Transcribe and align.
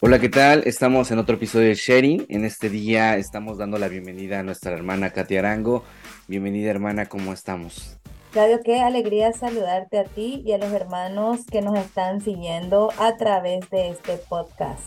Hola, 0.00 0.20
¿qué 0.20 0.28
tal? 0.28 0.62
Estamos 0.66 1.10
en 1.10 1.18
otro 1.18 1.34
episodio 1.34 1.66
de 1.66 1.74
Sharing. 1.74 2.26
En 2.28 2.44
este 2.44 2.70
día 2.70 3.16
estamos 3.16 3.58
dando 3.58 3.76
la 3.76 3.88
bienvenida 3.88 4.38
a 4.38 4.42
nuestra 4.44 4.72
hermana 4.72 5.10
Katia 5.10 5.40
Arango. 5.40 5.82
Bienvenida, 6.28 6.70
hermana, 6.70 7.06
¿cómo 7.06 7.32
estamos? 7.32 7.98
Claudio, 8.30 8.60
qué 8.64 8.80
alegría 8.80 9.32
saludarte 9.32 9.98
a 9.98 10.04
ti 10.04 10.42
y 10.46 10.52
a 10.52 10.58
los 10.58 10.72
hermanos 10.72 11.44
que 11.50 11.60
nos 11.60 11.76
están 11.78 12.20
siguiendo 12.20 12.92
a 12.98 13.16
través 13.16 13.68
de 13.70 13.88
este 13.90 14.16
podcast. 14.16 14.84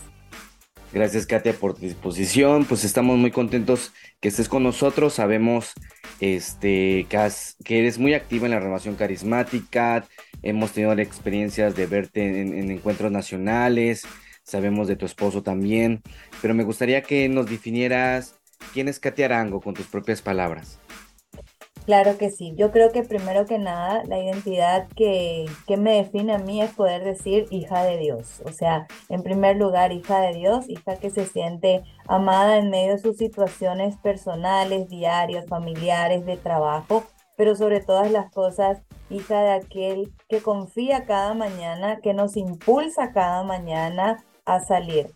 Gracias, 0.92 1.26
Katia, 1.26 1.52
por 1.52 1.74
tu 1.74 1.82
disposición. 1.82 2.64
Pues 2.64 2.84
estamos 2.84 3.16
muy 3.16 3.30
contentos 3.30 3.92
que 4.20 4.28
estés 4.28 4.48
con 4.48 4.62
nosotros. 4.62 5.14
Sabemos 5.14 5.72
este, 6.20 7.06
que, 7.08 7.78
eres 7.78 7.98
muy 7.98 8.14
activa 8.14 8.46
en 8.46 8.52
la 8.52 8.60
renovación 8.60 8.96
carismática. 8.96 10.04
Hemos 10.42 10.72
tenido 10.72 10.92
experiencias 10.92 11.76
de 11.76 11.86
verte 11.86 12.40
en 12.40 12.70
encuentros 12.70 13.12
nacionales 13.12 14.06
sabemos 14.50 14.88
de 14.88 14.96
tu 14.96 15.06
esposo 15.06 15.42
también, 15.42 16.02
pero 16.42 16.54
me 16.54 16.64
gustaría 16.64 17.02
que 17.02 17.28
nos 17.28 17.46
definieras 17.46 18.34
quién 18.72 18.88
es 18.88 18.98
Katia 18.98 19.26
Arango 19.26 19.60
con 19.60 19.74
tus 19.74 19.86
propias 19.86 20.20
palabras. 20.20 20.80
Claro 21.90 22.18
que 22.18 22.30
sí, 22.30 22.54
yo 22.56 22.70
creo 22.70 22.92
que 22.92 23.02
primero 23.02 23.46
que 23.46 23.58
nada 23.58 24.04
la 24.04 24.20
identidad 24.20 24.86
que, 24.94 25.46
que 25.66 25.76
me 25.76 25.96
define 25.96 26.34
a 26.34 26.38
mí 26.38 26.62
es 26.62 26.72
poder 26.72 27.02
decir 27.02 27.48
hija 27.50 27.82
de 27.82 27.98
Dios, 27.98 28.40
o 28.44 28.52
sea, 28.52 28.86
en 29.08 29.24
primer 29.24 29.56
lugar 29.56 29.90
hija 29.90 30.20
de 30.20 30.34
Dios, 30.34 30.68
hija 30.68 30.94
que 31.00 31.10
se 31.10 31.26
siente 31.26 31.82
amada 32.06 32.58
en 32.58 32.70
medio 32.70 32.92
de 32.92 32.98
sus 32.98 33.16
situaciones 33.16 33.96
personales, 33.96 34.88
diarias, 34.88 35.46
familiares, 35.48 36.24
de 36.26 36.36
trabajo, 36.36 37.02
pero 37.36 37.56
sobre 37.56 37.80
todas 37.80 38.12
las 38.12 38.30
cosas, 38.30 38.82
hija 39.10 39.42
de 39.42 39.50
aquel 39.50 40.12
que 40.28 40.42
confía 40.42 41.06
cada 41.06 41.34
mañana, 41.34 41.98
que 42.00 42.14
nos 42.14 42.36
impulsa 42.36 43.10
cada 43.10 43.42
mañana 43.42 44.24
a 44.44 44.60
salir. 44.60 45.08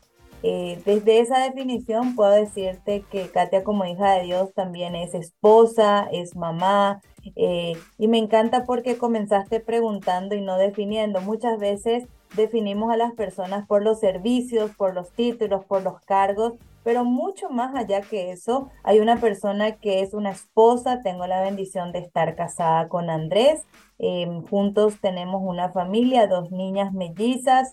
Eh, 0.47 0.78
desde 0.84 1.20
esa 1.20 1.39
definición 1.39 2.14
puedo 2.14 2.31
decirte 2.33 3.03
que 3.11 3.31
Katia 3.31 3.64
como 3.64 3.87
hija 3.87 4.12
de 4.12 4.25
Dios 4.25 4.53
también 4.53 4.95
es 4.95 5.14
esposa, 5.14 6.06
es 6.12 6.37
mamá, 6.37 7.00
eh, 7.34 7.73
y 7.97 8.09
me 8.09 8.19
encanta 8.19 8.67
porque 8.67 8.98
comenzaste 8.98 9.61
preguntando 9.61 10.34
y 10.34 10.42
no 10.42 10.59
definiendo. 10.59 11.22
Muchas 11.22 11.59
veces 11.59 12.06
definimos 12.37 12.92
a 12.92 12.98
las 12.98 13.15
personas 13.15 13.67
por 13.67 13.83
los 13.83 14.00
servicios, 14.00 14.70
por 14.77 14.92
los 14.92 15.12
títulos, 15.12 15.65
por 15.65 15.83
los 15.83 15.98
cargos, 16.03 16.53
pero 16.83 17.06
mucho 17.06 17.48
más 17.48 17.75
allá 17.75 18.03
que 18.03 18.31
eso, 18.31 18.69
hay 18.83 19.00
una 19.00 19.17
persona 19.17 19.77
que 19.77 20.03
es 20.03 20.12
una 20.12 20.33
esposa, 20.33 21.00
tengo 21.03 21.27
la 21.27 21.41
bendición 21.41 21.91
de 21.91 22.00
estar 22.00 22.37
casada 22.37 22.91
con 22.91 23.09
Andrés, 23.09 23.65
em, 23.98 24.42
juntos 24.42 25.00
tenemos 25.00 25.41
una 25.42 25.70
familia, 25.70 26.27
dos 26.27 26.50
niñas 26.50 26.92
mellizas, 26.92 27.72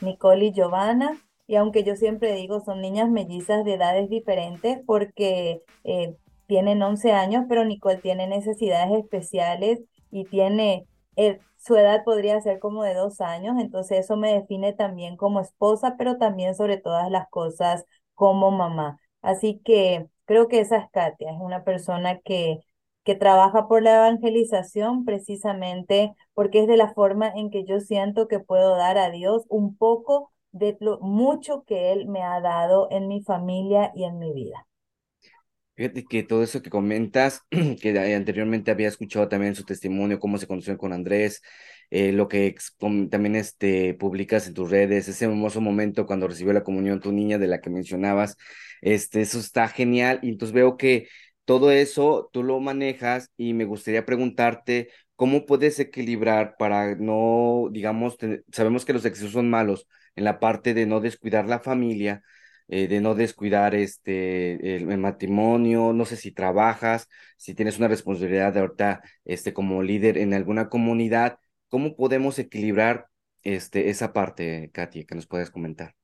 Nicole 0.00 0.46
y 0.46 0.52
Giovanna. 0.52 1.16
Y 1.50 1.56
aunque 1.56 1.82
yo 1.82 1.96
siempre 1.96 2.32
digo, 2.34 2.60
son 2.60 2.80
niñas 2.80 3.10
mellizas 3.10 3.64
de 3.64 3.74
edades 3.74 4.08
diferentes 4.08 4.78
porque 4.86 5.62
eh, 5.82 6.16
tienen 6.46 6.80
11 6.80 7.10
años, 7.10 7.46
pero 7.48 7.64
Nicole 7.64 7.96
tiene 7.96 8.28
necesidades 8.28 8.92
especiales 8.96 9.80
y 10.12 10.26
tiene, 10.26 10.86
eh, 11.16 11.40
su 11.56 11.74
edad 11.74 12.04
podría 12.04 12.40
ser 12.40 12.60
como 12.60 12.84
de 12.84 12.94
dos 12.94 13.20
años, 13.20 13.56
entonces 13.58 13.98
eso 13.98 14.16
me 14.16 14.32
define 14.32 14.74
también 14.74 15.16
como 15.16 15.40
esposa, 15.40 15.96
pero 15.98 16.18
también 16.18 16.54
sobre 16.54 16.76
todas 16.78 17.10
las 17.10 17.28
cosas 17.30 17.84
como 18.14 18.52
mamá. 18.52 19.00
Así 19.20 19.60
que 19.64 20.06
creo 20.26 20.46
que 20.46 20.60
esa 20.60 20.76
es 20.76 20.88
Katia, 20.92 21.32
es 21.32 21.40
una 21.40 21.64
persona 21.64 22.20
que 22.20 22.60
que 23.02 23.14
trabaja 23.14 23.66
por 23.66 23.82
la 23.82 23.96
evangelización 23.96 25.04
precisamente 25.04 26.14
porque 26.34 26.60
es 26.60 26.68
de 26.68 26.76
la 26.76 26.92
forma 26.92 27.28
en 27.28 27.50
que 27.50 27.64
yo 27.64 27.80
siento 27.80 28.28
que 28.28 28.40
puedo 28.40 28.76
dar 28.76 28.98
a 28.98 29.10
Dios 29.10 29.46
un 29.48 29.76
poco 29.76 30.30
de 30.52 30.76
lo 30.80 30.98
mucho 31.00 31.64
que 31.66 31.92
Él 31.92 32.06
me 32.08 32.22
ha 32.22 32.40
dado 32.40 32.88
en 32.90 33.08
mi 33.08 33.22
familia 33.22 33.92
y 33.94 34.04
en 34.04 34.18
mi 34.18 34.32
vida. 34.32 34.66
Fíjate 35.80 36.04
que 36.04 36.22
todo 36.22 36.42
eso 36.42 36.60
que 36.60 36.68
comentas, 36.68 37.40
que 37.80 38.14
anteriormente 38.14 38.70
había 38.70 38.88
escuchado 38.88 39.28
también 39.28 39.54
su 39.54 39.64
testimonio, 39.64 40.18
cómo 40.18 40.36
se 40.36 40.46
conoció 40.46 40.76
con 40.76 40.92
Andrés, 40.92 41.40
eh, 41.90 42.12
lo 42.12 42.28
que 42.28 42.54
también 43.10 43.34
este, 43.34 43.94
publicas 43.94 44.46
en 44.46 44.54
tus 44.54 44.70
redes, 44.70 45.08
ese 45.08 45.24
hermoso 45.24 45.60
momento 45.62 46.04
cuando 46.06 46.28
recibió 46.28 46.52
la 46.52 46.64
comunión 46.64 47.00
tu 47.00 47.12
niña 47.12 47.38
de 47.38 47.46
la 47.46 47.60
que 47.62 47.70
mencionabas, 47.70 48.36
este, 48.82 49.22
eso 49.22 49.38
está 49.38 49.68
genial. 49.68 50.20
Y 50.22 50.28
entonces 50.28 50.52
veo 50.54 50.76
que 50.76 51.08
todo 51.46 51.70
eso 51.70 52.28
tú 52.32 52.42
lo 52.42 52.60
manejas 52.60 53.30
y 53.38 53.54
me 53.54 53.64
gustaría 53.64 54.04
preguntarte 54.04 54.90
cómo 55.16 55.46
puedes 55.46 55.80
equilibrar 55.80 56.56
para 56.58 56.94
no, 56.96 57.68
digamos, 57.72 58.18
sabemos 58.52 58.84
que 58.84 58.92
los 58.92 59.04
excesos 59.06 59.32
son 59.32 59.48
malos 59.48 59.86
en 60.16 60.24
la 60.24 60.40
parte 60.40 60.74
de 60.74 60.86
no 60.86 61.00
descuidar 61.00 61.46
la 61.46 61.60
familia, 61.60 62.22
eh, 62.68 62.86
de 62.88 63.00
no 63.00 63.14
descuidar 63.14 63.74
este 63.74 64.76
el, 64.76 64.86
matrimonio, 64.98 65.92
no 65.92 66.04
sé 66.04 66.16
si 66.16 66.30
trabajas, 66.32 67.08
si 67.36 67.54
tienes 67.54 67.78
una 67.78 67.88
responsabilidad 67.88 68.52
de 68.52 68.60
ahorita 68.60 69.02
este 69.24 69.52
como 69.52 69.82
líder 69.82 70.18
en 70.18 70.34
alguna 70.34 70.68
comunidad, 70.68 71.38
¿cómo 71.68 71.96
podemos 71.96 72.38
equilibrar 72.38 73.06
este 73.42 73.90
esa 73.90 74.12
parte, 74.12 74.70
Katy, 74.72 75.04
que 75.04 75.14
nos 75.16 75.26
puedes 75.26 75.50
comentar? 75.50 75.94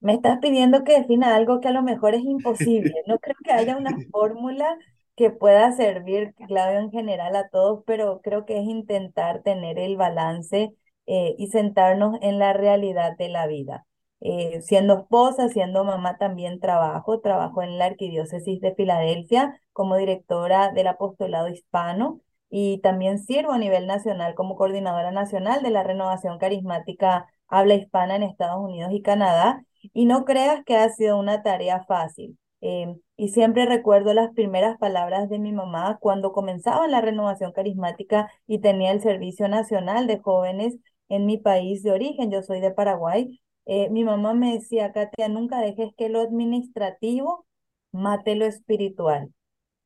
Me 0.00 0.14
estás 0.14 0.38
pidiendo 0.40 0.84
que 0.84 0.98
defina 0.98 1.34
algo 1.34 1.60
que 1.60 1.68
a 1.68 1.72
lo 1.72 1.82
mejor 1.82 2.14
es 2.14 2.22
imposible. 2.22 2.94
No 3.06 3.18
creo 3.18 3.36
que 3.44 3.52
haya 3.52 3.76
una 3.76 3.90
fórmula 4.10 4.78
que 5.16 5.30
pueda 5.30 5.72
servir, 5.72 6.32
clave 6.46 6.78
en 6.78 6.90
general 6.90 7.34
a 7.36 7.48
todos, 7.48 7.82
pero 7.84 8.20
creo 8.22 8.46
que 8.46 8.58
es 8.58 8.64
intentar 8.64 9.42
tener 9.42 9.78
el 9.78 9.96
balance 9.96 10.72
eh, 11.08 11.34
y 11.38 11.48
sentarnos 11.48 12.18
en 12.20 12.38
la 12.38 12.52
realidad 12.52 13.16
de 13.16 13.30
la 13.30 13.46
vida. 13.46 13.86
Eh, 14.20 14.60
siendo 14.62 14.98
esposa, 15.00 15.48
siendo 15.48 15.84
mamá, 15.84 16.18
también 16.18 16.60
trabajo. 16.60 17.20
Trabajo 17.20 17.62
en 17.62 17.78
la 17.78 17.86
Arquidiócesis 17.86 18.60
de 18.60 18.74
Filadelfia 18.74 19.58
como 19.72 19.96
directora 19.96 20.70
del 20.72 20.88
apostolado 20.88 21.48
hispano 21.48 22.20
y 22.50 22.80
también 22.82 23.18
sirvo 23.20 23.52
a 23.52 23.58
nivel 23.58 23.86
nacional 23.86 24.34
como 24.34 24.56
coordinadora 24.56 25.10
nacional 25.10 25.62
de 25.62 25.70
la 25.70 25.82
renovación 25.82 26.38
carismática 26.38 27.26
habla 27.48 27.74
hispana 27.74 28.16
en 28.16 28.22
Estados 28.22 28.60
Unidos 28.60 28.90
y 28.92 29.02
Canadá 29.02 29.64
y 29.94 30.04
no 30.06 30.24
creas 30.26 30.62
que 30.64 30.76
ha 30.76 30.88
sido 30.90 31.18
una 31.18 31.42
tarea 31.42 31.84
fácil. 31.84 32.38
Em, 32.60 33.00
y 33.16 33.28
siempre 33.28 33.66
recuerdo 33.66 34.12
las 34.14 34.30
primeras 34.34 34.76
palabras 34.78 35.28
de 35.28 35.38
mi 35.38 35.52
mamá 35.52 35.96
cuando 36.00 36.32
comenzaba 36.32 36.86
la 36.88 37.00
renovación 37.00 37.52
carismática 37.52 38.30
y 38.46 38.58
tenía 38.60 38.90
el 38.90 39.00
Servicio 39.00 39.48
Nacional 39.48 40.06
de 40.06 40.18
Jóvenes 40.18 40.76
en 41.08 41.26
mi 41.26 41.38
país 41.38 41.82
de 41.82 41.92
origen. 41.92 42.30
Yo 42.30 42.42
soy 42.42 42.60
de 42.60 42.70
Paraguay. 42.70 43.40
Eh, 43.66 43.90
mi 43.90 44.04
mamá 44.04 44.34
me 44.34 44.54
decía, 44.54 44.92
Katia, 44.92 45.28
nunca 45.28 45.60
dejes 45.60 45.94
que 45.96 46.08
lo 46.08 46.20
administrativo 46.20 47.46
mate 47.92 48.34
lo 48.36 48.46
espiritual. 48.46 49.32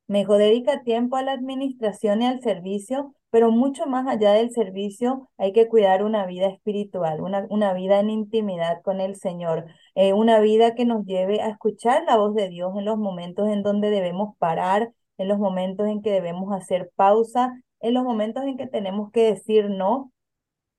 Me 0.07 0.25
dedica 0.25 0.83
tiempo 0.83 1.17
a 1.17 1.23
la 1.23 1.33
administración 1.33 2.21
y 2.21 2.27
al 2.27 2.41
servicio, 2.41 3.15
pero 3.29 3.51
mucho 3.51 3.87
más 3.87 4.07
allá 4.07 4.33
del 4.33 4.51
servicio 4.51 5.29
hay 5.37 5.53
que 5.53 5.67
cuidar 5.67 6.03
una 6.03 6.25
vida 6.27 6.47
espiritual, 6.47 7.21
una, 7.21 7.47
una 7.49 7.73
vida 7.73 7.99
en 7.99 8.09
intimidad 8.09 8.81
con 8.83 9.01
el 9.01 9.15
Señor, 9.15 9.65
eh, 9.95 10.13
una 10.13 10.39
vida 10.39 10.75
que 10.75 10.85
nos 10.85 11.05
lleve 11.05 11.41
a 11.41 11.49
escuchar 11.49 12.03
la 12.05 12.17
voz 12.17 12.35
de 12.35 12.49
Dios 12.49 12.73
en 12.77 12.85
los 12.85 12.97
momentos 12.97 13.49
en 13.49 13.63
donde 13.63 13.89
debemos 13.89 14.37
parar, 14.37 14.93
en 15.17 15.27
los 15.27 15.39
momentos 15.39 15.87
en 15.87 16.01
que 16.01 16.11
debemos 16.11 16.53
hacer 16.53 16.91
pausa, 16.95 17.51
en 17.79 17.93
los 17.93 18.03
momentos 18.03 18.43
en 18.45 18.57
que 18.57 18.67
tenemos 18.67 19.11
que 19.11 19.23
decir 19.23 19.69
no 19.69 20.12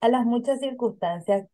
a 0.05 0.09
las 0.09 0.27
muchas 0.27 0.61
circunstancias 0.61 1.47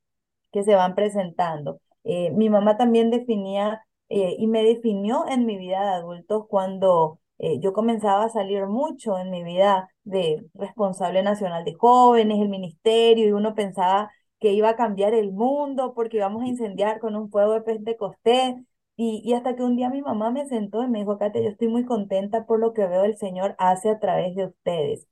que 0.52 0.64
se 0.64 0.74
van 0.74 0.94
presentando. 0.94 1.80
Eh, 2.04 2.30
mi 2.32 2.50
mamá 2.50 2.76
también 2.76 3.10
definía 3.10 3.84
eh, 4.08 4.36
y 4.38 4.46
me 4.48 4.64
definió 4.64 5.26
en 5.28 5.46
mi 5.46 5.56
vida 5.58 5.82
de 5.84 5.90
adultos 5.90 6.46
cuando 6.48 7.20
eh, 7.38 7.60
yo 7.60 7.72
comenzaba 7.72 8.24
a 8.24 8.28
salir 8.30 8.66
mucho 8.66 9.18
en 9.18 9.30
mi 9.30 9.44
vida 9.44 9.88
de 10.04 10.44
responsable 10.54 11.22
nacional 11.22 11.64
de 11.64 11.74
jóvenes, 11.74 12.40
el 12.40 12.48
ministerio, 12.48 13.28
y 13.28 13.32
uno 13.32 13.54
pensaba 13.54 14.10
que 14.40 14.52
iba 14.52 14.70
a 14.70 14.76
cambiar 14.76 15.14
el 15.14 15.32
mundo 15.32 15.94
porque 15.94 16.16
íbamos 16.18 16.42
a 16.42 16.46
incendiar 16.48 16.98
con 17.00 17.16
un 17.16 17.30
fuego 17.30 17.54
de 17.54 17.62
Pentecostés. 17.62 18.56
Y, 18.96 19.22
y 19.24 19.32
hasta 19.34 19.56
que 19.56 19.62
un 19.62 19.76
día 19.76 19.88
mi 19.90 20.02
mamá 20.02 20.30
me 20.30 20.46
sentó 20.46 20.82
y 20.82 20.88
me 20.88 20.98
dijo, 21.00 21.18
Katia, 21.18 21.42
yo 21.42 21.48
estoy 21.48 21.68
muy 21.68 21.84
contenta 21.86 22.44
por 22.46 22.58
lo 22.60 22.74
que 22.74 22.86
veo 22.86 23.04
el 23.04 23.16
Señor 23.16 23.54
hace 23.58 23.88
a 23.90 23.98
través 24.00 24.34
de 24.34 24.46
ustedes. 24.46 25.06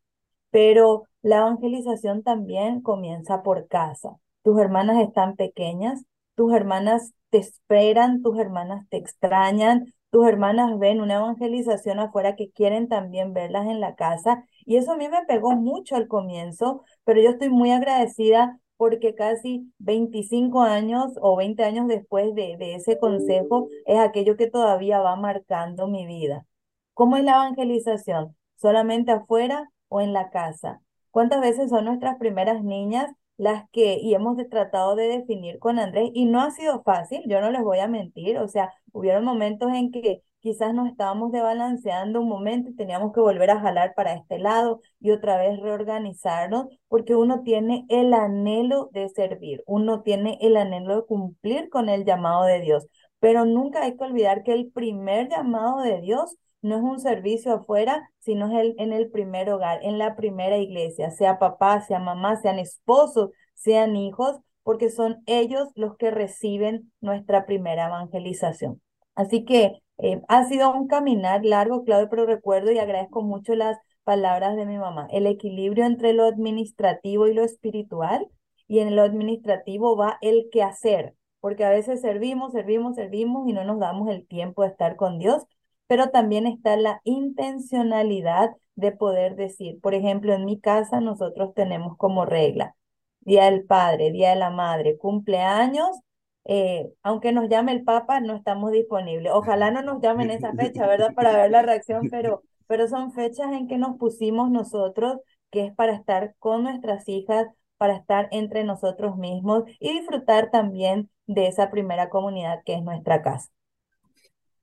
Pero 0.50 1.04
la 1.22 1.38
evangelización 1.38 2.22
también 2.22 2.80
comienza 2.80 3.42
por 3.42 3.68
casa. 3.68 4.16
Tus 4.42 4.58
hermanas 4.60 5.00
están 5.00 5.36
pequeñas, 5.36 6.04
tus 6.34 6.52
hermanas 6.52 7.12
te 7.30 7.38
esperan, 7.38 8.22
tus 8.22 8.38
hermanas 8.38 8.86
te 8.88 8.96
extrañan, 8.96 9.92
tus 10.10 10.26
hermanas 10.26 10.78
ven 10.78 11.00
una 11.00 11.16
evangelización 11.16 11.98
afuera 11.98 12.34
que 12.36 12.50
quieren 12.50 12.88
también 12.88 13.34
verlas 13.34 13.66
en 13.66 13.80
la 13.80 13.94
casa. 13.94 14.44
Y 14.64 14.76
eso 14.76 14.92
a 14.92 14.96
mí 14.96 15.08
me 15.08 15.24
pegó 15.26 15.52
mucho 15.52 15.96
al 15.96 16.08
comienzo, 16.08 16.82
pero 17.04 17.20
yo 17.20 17.30
estoy 17.30 17.50
muy 17.50 17.70
agradecida 17.72 18.58
porque 18.76 19.14
casi 19.14 19.72
25 19.78 20.62
años 20.62 21.12
o 21.20 21.36
20 21.36 21.64
años 21.64 21.88
después 21.88 22.34
de, 22.34 22.56
de 22.56 22.76
ese 22.76 22.98
consejo 22.98 23.68
es 23.86 23.98
aquello 23.98 24.36
que 24.36 24.48
todavía 24.48 25.00
va 25.00 25.16
marcando 25.16 25.88
mi 25.88 26.06
vida. 26.06 26.46
¿Cómo 26.94 27.16
es 27.16 27.24
la 27.24 27.32
evangelización? 27.32 28.36
¿Solamente 28.56 29.10
afuera 29.12 29.68
o 29.88 30.00
en 30.00 30.12
la 30.12 30.30
casa? 30.30 30.80
¿Cuántas 31.10 31.40
veces 31.40 31.70
son 31.70 31.86
nuestras 31.86 32.18
primeras 32.18 32.62
niñas 32.62 33.10
las 33.38 33.68
que, 33.70 33.98
y 34.00 34.14
hemos 34.14 34.36
tratado 34.50 34.96
de 34.96 35.08
definir 35.08 35.58
con 35.58 35.78
Andrés, 35.78 36.10
y 36.12 36.26
no 36.26 36.42
ha 36.42 36.50
sido 36.50 36.82
fácil, 36.82 37.22
yo 37.26 37.40
no 37.40 37.50
les 37.50 37.62
voy 37.62 37.78
a 37.78 37.88
mentir, 37.88 38.36
o 38.38 38.48
sea, 38.48 38.72
hubieron 38.92 39.24
momentos 39.24 39.72
en 39.72 39.92
que 39.92 40.22
quizás 40.40 40.74
nos 40.74 40.88
estábamos 40.88 41.32
desbalanceando 41.32 42.20
un 42.20 42.28
momento 42.28 42.70
y 42.70 42.74
teníamos 42.74 43.12
que 43.12 43.20
volver 43.20 43.50
a 43.50 43.60
jalar 43.60 43.94
para 43.94 44.14
este 44.14 44.38
lado 44.38 44.80
y 45.00 45.12
otra 45.12 45.36
vez 45.38 45.58
reorganizarnos, 45.60 46.66
porque 46.88 47.14
uno 47.14 47.42
tiene 47.42 47.86
el 47.88 48.12
anhelo 48.12 48.90
de 48.92 49.08
servir, 49.08 49.62
uno 49.66 50.02
tiene 50.02 50.38
el 50.40 50.56
anhelo 50.56 50.96
de 50.96 51.06
cumplir 51.06 51.68
con 51.70 51.88
el 51.88 52.04
llamado 52.04 52.44
de 52.44 52.60
Dios, 52.60 52.86
pero 53.20 53.44
nunca 53.44 53.82
hay 53.82 53.96
que 53.96 54.04
olvidar 54.04 54.42
que 54.42 54.52
el 54.52 54.70
primer 54.72 55.28
llamado 55.28 55.80
de 55.80 56.00
Dios 56.00 56.36
no 56.62 56.76
es 56.76 56.82
un 56.82 57.00
servicio 57.00 57.54
afuera, 57.54 58.10
sino 58.18 58.46
es 58.52 58.60
el, 58.60 58.74
en 58.78 58.92
el 58.92 59.10
primer 59.10 59.50
hogar, 59.50 59.80
en 59.82 59.98
la 59.98 60.16
primera 60.16 60.58
iglesia, 60.58 61.10
sea 61.10 61.38
papá, 61.38 61.80
sea 61.82 61.98
mamá, 61.98 62.36
sean 62.36 62.58
esposos, 62.58 63.30
sean 63.54 63.96
hijos, 63.96 64.40
porque 64.62 64.90
son 64.90 65.22
ellos 65.26 65.68
los 65.74 65.96
que 65.96 66.10
reciben 66.10 66.92
nuestra 67.00 67.46
primera 67.46 67.86
evangelización. 67.86 68.82
Así 69.14 69.44
que 69.44 69.80
eh, 69.98 70.20
ha 70.28 70.44
sido 70.44 70.72
un 70.72 70.86
caminar 70.88 71.44
largo, 71.44 71.84
Claudio, 71.84 72.08
pero 72.10 72.26
recuerdo 72.26 72.70
y 72.70 72.78
agradezco 72.78 73.22
mucho 73.22 73.54
las 73.54 73.78
palabras 74.04 74.56
de 74.56 74.66
mi 74.66 74.78
mamá. 74.78 75.08
El 75.10 75.26
equilibrio 75.26 75.84
entre 75.84 76.12
lo 76.12 76.24
administrativo 76.24 77.28
y 77.28 77.34
lo 77.34 77.44
espiritual, 77.44 78.26
y 78.68 78.80
en 78.80 78.94
lo 78.94 79.02
administrativo 79.02 79.96
va 79.96 80.18
el 80.20 80.48
quehacer, 80.52 81.14
porque 81.40 81.64
a 81.64 81.70
veces 81.70 82.00
servimos, 82.00 82.52
servimos, 82.52 82.96
servimos 82.96 83.48
y 83.48 83.52
no 83.52 83.64
nos 83.64 83.80
damos 83.80 84.08
el 84.10 84.26
tiempo 84.26 84.62
de 84.62 84.68
estar 84.68 84.96
con 84.96 85.18
Dios, 85.18 85.44
pero 85.88 86.10
también 86.10 86.46
está 86.46 86.76
la 86.76 87.00
intencionalidad 87.04 88.50
de 88.76 88.92
poder 88.92 89.34
decir, 89.34 89.80
por 89.80 89.94
ejemplo, 89.94 90.34
en 90.34 90.44
mi 90.44 90.60
casa 90.60 91.00
nosotros 91.00 91.52
tenemos 91.54 91.96
como 91.96 92.24
regla, 92.24 92.76
Día 93.20 93.46
del 93.46 93.64
Padre, 93.64 94.12
Día 94.12 94.30
de 94.30 94.36
la 94.36 94.50
Madre, 94.50 94.96
cumpleaños, 94.98 95.88
eh, 96.44 96.90
aunque 97.02 97.32
nos 97.32 97.48
llame 97.48 97.72
el 97.72 97.84
Papa, 97.84 98.20
no 98.20 98.34
estamos 98.36 98.70
disponibles. 98.72 99.32
Ojalá 99.34 99.70
no 99.70 99.82
nos 99.82 100.00
llamen 100.00 100.30
esa 100.30 100.52
fecha, 100.54 100.86
¿verdad? 100.86 101.14
Para 101.14 101.36
ver 101.36 101.50
la 101.50 101.62
reacción, 101.62 102.08
pero, 102.10 102.42
pero 102.66 102.88
son 102.88 103.12
fechas 103.12 103.52
en 103.52 103.66
que 103.66 103.76
nos 103.78 103.96
pusimos 103.98 104.50
nosotros, 104.50 105.18
que 105.50 105.66
es 105.66 105.74
para 105.74 105.94
estar 105.94 106.34
con 106.38 106.62
nuestras 106.62 107.08
hijas, 107.08 107.48
para 107.76 107.96
estar 107.96 108.28
entre 108.30 108.64
nosotros 108.64 109.16
mismos 109.16 109.64
y 109.80 109.92
disfrutar 109.92 110.50
también 110.50 111.10
de 111.26 111.48
esa 111.48 111.70
primera 111.70 112.08
comunidad 112.08 112.62
que 112.64 112.74
es 112.74 112.82
nuestra 112.82 113.22
casa. 113.22 113.50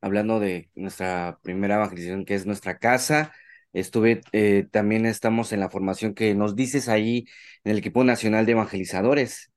Hablando 0.06 0.40
de 0.40 0.70
nuestra 0.76 1.40
primera 1.42 1.76
evangelización, 1.78 2.26
que 2.26 2.36
es 2.36 2.46
nuestra 2.46 2.78
casa, 2.78 3.34
estuve, 3.74 4.22
eh, 4.34 4.68
también 4.72 5.08
estamos 5.08 5.52
en 5.52 5.60
la 5.62 5.70
formación 5.72 6.14
que 6.14 6.36
nos 6.36 6.56
dices 6.56 6.90
ahí 6.90 7.26
en 7.64 7.72
el 7.72 7.80
equipo 7.80 8.04
nacional 8.04 8.46
de 8.46 8.52
evangelizadores 8.52 9.52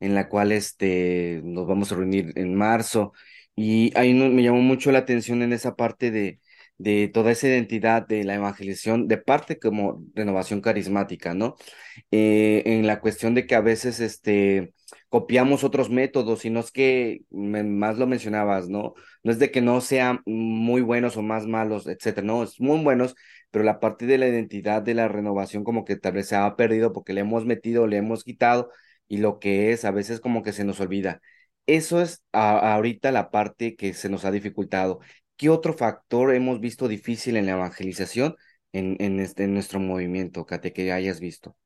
en 0.00 0.14
la 0.16 0.28
cual 0.28 0.50
este, 0.52 1.40
nos 1.44 1.68
vamos 1.68 1.92
a 1.92 1.96
reunir 1.96 2.32
en 2.36 2.54
marzo. 2.56 3.12
Y 3.54 3.96
ahí 3.96 4.12
me 4.14 4.42
llamó 4.42 4.60
mucho 4.60 4.90
la 4.90 5.00
atención 5.00 5.40
en 5.42 5.52
esa 5.52 5.76
parte 5.76 6.10
de, 6.10 6.40
de 6.78 7.06
toda 7.08 7.30
esa 7.30 7.46
identidad 7.48 8.04
de 8.06 8.24
la 8.24 8.34
evangelización, 8.34 9.06
de 9.06 9.18
parte 9.18 9.60
como 9.60 10.04
renovación 10.14 10.60
carismática, 10.60 11.32
¿no? 11.34 11.54
Eh, 12.10 12.62
en 12.66 12.86
la 12.88 13.00
cuestión 13.00 13.34
de 13.34 13.46
que 13.46 13.54
a 13.54 13.60
veces 13.60 14.00
este, 14.00 14.74
copiamos 15.12 15.62
otros 15.62 15.90
métodos, 15.90 16.46
y 16.46 16.50
no 16.50 16.60
es 16.60 16.72
que 16.72 17.20
más 17.30 17.98
lo 17.98 18.06
mencionabas, 18.06 18.68
¿no? 18.70 18.94
No 19.22 19.30
es 19.30 19.38
de 19.38 19.50
que 19.50 19.60
no 19.60 19.82
sean 19.82 20.20
muy 20.24 20.80
buenos 20.80 21.18
o 21.18 21.22
más 21.22 21.46
malos, 21.46 21.86
etcétera, 21.86 22.26
no, 22.26 22.42
es 22.42 22.58
muy 22.60 22.82
buenos, 22.82 23.14
pero 23.50 23.62
la 23.62 23.78
parte 23.78 24.06
de 24.06 24.16
la 24.16 24.26
identidad 24.28 24.80
de 24.82 24.94
la 24.94 25.08
renovación 25.08 25.64
como 25.64 25.84
que 25.84 25.96
tal 25.96 26.14
vez 26.14 26.28
se 26.28 26.36
ha 26.36 26.56
perdido 26.56 26.92
porque 26.94 27.12
le 27.12 27.20
hemos 27.20 27.44
metido, 27.44 27.86
le 27.86 27.98
hemos 27.98 28.24
quitado, 28.24 28.70
y 29.06 29.18
lo 29.18 29.38
que 29.38 29.72
es, 29.72 29.84
a 29.84 29.90
veces 29.90 30.18
como 30.20 30.42
que 30.42 30.52
se 30.54 30.64
nos 30.64 30.80
olvida. 30.80 31.20
Eso 31.66 32.00
es 32.00 32.24
ahorita 32.32 33.12
la 33.12 33.30
parte 33.30 33.76
que 33.76 33.92
se 33.94 34.08
nos 34.08 34.24
ha 34.24 34.30
dificultado. 34.30 35.00
¿Qué 35.36 35.50
otro 35.50 35.74
factor 35.74 36.34
hemos 36.34 36.60
visto 36.60 36.88
difícil 36.88 37.36
en 37.36 37.46
la 37.46 37.52
evangelización 37.52 38.36
en, 38.72 38.96
en, 39.00 39.20
este, 39.20 39.44
en 39.44 39.52
nuestro 39.54 39.78
movimiento, 39.78 40.46
Kate, 40.46 40.72
que 40.72 40.90
hayas 40.92 41.20
visto? 41.20 41.56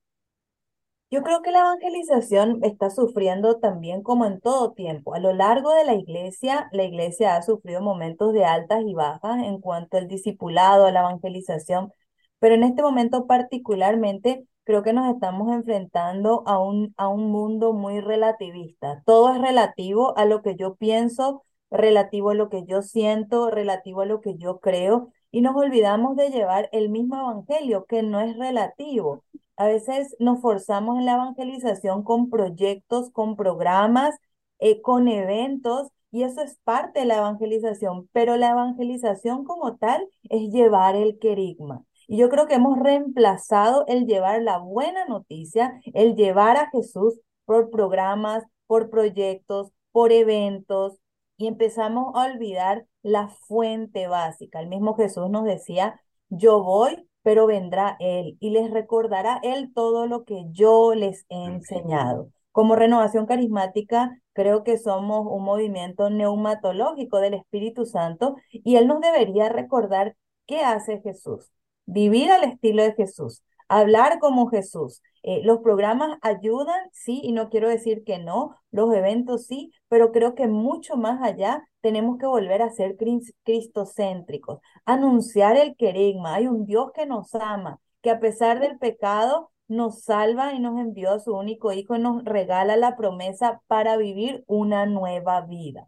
Yo 1.10 1.22
creo 1.22 1.40
que 1.42 1.52
la 1.52 1.60
evangelización 1.60 2.58
está 2.64 2.90
sufriendo 2.90 3.58
también 3.58 4.02
como 4.02 4.26
en 4.26 4.40
todo 4.40 4.72
tiempo. 4.72 5.14
A 5.14 5.20
lo 5.20 5.32
largo 5.32 5.72
de 5.72 5.84
la 5.84 5.94
iglesia, 5.94 6.68
la 6.72 6.82
iglesia 6.84 7.36
ha 7.36 7.42
sufrido 7.42 7.80
momentos 7.80 8.32
de 8.32 8.44
altas 8.44 8.82
y 8.84 8.92
bajas 8.94 9.42
en 9.44 9.60
cuanto 9.60 9.98
al 9.98 10.08
discipulado, 10.08 10.84
a 10.86 10.90
la 10.92 11.00
evangelización, 11.00 11.92
pero 12.40 12.56
en 12.56 12.64
este 12.64 12.82
momento 12.82 13.26
particularmente 13.26 14.44
creo 14.64 14.82
que 14.82 14.92
nos 14.92 15.12
estamos 15.14 15.52
enfrentando 15.54 16.42
a 16.46 16.58
un, 16.58 16.92
a 16.96 17.08
un 17.08 17.30
mundo 17.30 17.72
muy 17.72 18.00
relativista. 18.00 19.02
Todo 19.06 19.32
es 19.32 19.40
relativo 19.40 20.16
a 20.18 20.24
lo 20.24 20.42
que 20.42 20.56
yo 20.56 20.74
pienso, 20.74 21.44
relativo 21.70 22.30
a 22.30 22.34
lo 22.34 22.48
que 22.48 22.64
yo 22.66 22.82
siento, 22.82 23.50
relativo 23.50 24.00
a 24.00 24.06
lo 24.06 24.20
que 24.20 24.36
yo 24.36 24.58
creo, 24.58 25.12
y 25.30 25.40
nos 25.40 25.54
olvidamos 25.56 26.16
de 26.16 26.30
llevar 26.30 26.68
el 26.72 26.88
mismo 26.88 27.16
evangelio, 27.16 27.84
que 27.86 28.02
no 28.02 28.20
es 28.20 28.36
relativo. 28.36 29.22
A 29.56 29.66
veces 29.66 30.14
nos 30.18 30.40
forzamos 30.40 30.98
en 30.98 31.06
la 31.06 31.14
evangelización 31.14 32.02
con 32.02 32.30
proyectos, 32.30 33.10
con 33.10 33.36
programas, 33.36 34.14
eh, 34.58 34.82
con 34.82 35.08
eventos, 35.08 35.88
y 36.10 36.22
eso 36.22 36.42
es 36.42 36.58
parte 36.64 37.00
de 37.00 37.06
la 37.06 37.18
evangelización, 37.18 38.08
pero 38.12 38.36
la 38.36 38.50
evangelización 38.50 39.44
como 39.44 39.76
tal 39.76 40.08
es 40.30 40.50
llevar 40.50 40.96
el 40.96 41.18
querigma. 41.18 41.84
Y 42.08 42.18
yo 42.18 42.28
creo 42.28 42.46
que 42.46 42.54
hemos 42.54 42.78
reemplazado 42.78 43.84
el 43.88 44.06
llevar 44.06 44.42
la 44.42 44.58
buena 44.58 45.04
noticia, 45.06 45.80
el 45.94 46.14
llevar 46.14 46.56
a 46.56 46.70
Jesús 46.70 47.18
por 47.44 47.70
programas, 47.70 48.44
por 48.66 48.90
proyectos, 48.90 49.72
por 49.92 50.12
eventos, 50.12 50.98
y 51.36 51.48
empezamos 51.48 52.14
a 52.14 52.26
olvidar 52.26 52.86
la 53.02 53.28
fuente 53.28 54.08
básica. 54.08 54.60
El 54.60 54.68
mismo 54.68 54.94
Jesús 54.96 55.28
nos 55.30 55.44
decía, 55.44 56.00
yo 56.28 56.62
voy, 56.62 57.08
pero 57.22 57.46
vendrá 57.46 57.96
Él 58.00 58.36
y 58.40 58.50
les 58.50 58.70
recordará 58.70 59.40
Él 59.42 59.72
todo 59.74 60.06
lo 60.06 60.24
que 60.24 60.44
yo 60.50 60.94
les 60.94 61.26
he 61.28 61.44
enseñado. 61.44 62.30
Como 62.52 62.76
renovación 62.76 63.26
carismática, 63.26 64.20
creo 64.32 64.64
que 64.64 64.78
somos 64.78 65.26
un 65.28 65.44
movimiento 65.44 66.10
neumatológico 66.10 67.18
del 67.18 67.34
Espíritu 67.34 67.84
Santo 67.84 68.36
y 68.50 68.76
Él 68.76 68.86
nos 68.86 69.00
debería 69.00 69.48
recordar 69.48 70.16
qué 70.46 70.60
hace 70.60 71.00
Jesús 71.00 71.50
vivir 71.86 72.30
al 72.30 72.44
estilo 72.44 72.82
de 72.82 72.92
Jesús, 72.94 73.42
hablar 73.68 74.18
como 74.18 74.48
Jesús. 74.48 75.02
Eh, 75.22 75.40
los 75.42 75.58
programas 75.60 76.18
ayudan, 76.22 76.78
sí, 76.92 77.20
y 77.22 77.32
no 77.32 77.48
quiero 77.48 77.68
decir 77.68 78.04
que 78.04 78.18
no, 78.18 78.54
los 78.70 78.92
eventos 78.94 79.46
sí, 79.46 79.72
pero 79.88 80.12
creo 80.12 80.34
que 80.34 80.46
mucho 80.46 80.96
más 80.96 81.20
allá 81.22 81.66
tenemos 81.86 82.18
que 82.18 82.26
volver 82.26 82.62
a 82.62 82.70
ser 82.70 82.96
cristocéntricos, 83.44 84.58
anunciar 84.86 85.56
el 85.56 85.76
querigma. 85.76 86.34
Hay 86.34 86.48
un 86.48 86.66
Dios 86.66 86.90
que 86.92 87.06
nos 87.06 87.32
ama, 87.36 87.78
que 88.02 88.10
a 88.10 88.18
pesar 88.18 88.58
del 88.58 88.76
pecado 88.76 89.52
nos 89.68 90.02
salva 90.02 90.52
y 90.52 90.58
nos 90.58 90.80
envió 90.80 91.12
a 91.12 91.20
su 91.20 91.32
único 91.32 91.70
hijo 91.70 91.94
y 91.94 92.00
nos 92.00 92.24
regala 92.24 92.76
la 92.76 92.96
promesa 92.96 93.62
para 93.68 93.96
vivir 93.96 94.42
una 94.48 94.84
nueva 94.86 95.42
vida. 95.42 95.86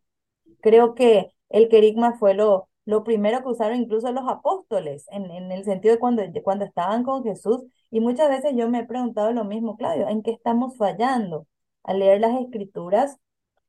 Creo 0.61 0.95
que 0.95 1.33
el 1.49 1.69
querigma 1.69 2.17
fue 2.17 2.35
lo, 2.35 2.69
lo 2.85 3.03
primero 3.03 3.43
que 3.43 3.49
usaron 3.49 3.79
incluso 3.79 4.13
los 4.13 4.29
apóstoles, 4.29 5.05
en, 5.11 5.29
en 5.33 5.51
el 5.51 5.65
sentido 5.65 5.95
de 5.95 5.99
cuando, 5.99 6.23
cuando 6.45 6.65
estaban 6.65 7.03
con 7.03 7.25
Jesús. 7.25 7.65
Y 7.91 7.99
muchas 7.99 8.29
veces 8.31 8.53
yo 8.55 8.69
me 8.69 8.79
he 8.81 8.87
preguntado 8.87 9.33
lo 9.33 9.43
mismo, 9.45 9.77
Claudio, 9.77 10.07
¿en 10.07 10.23
qué 10.23 10.31
estamos 10.31 10.77
fallando? 10.77 11.49
Al 11.83 11.99
leer 11.99 12.21
las 12.21 12.41
escrituras, 12.41 13.19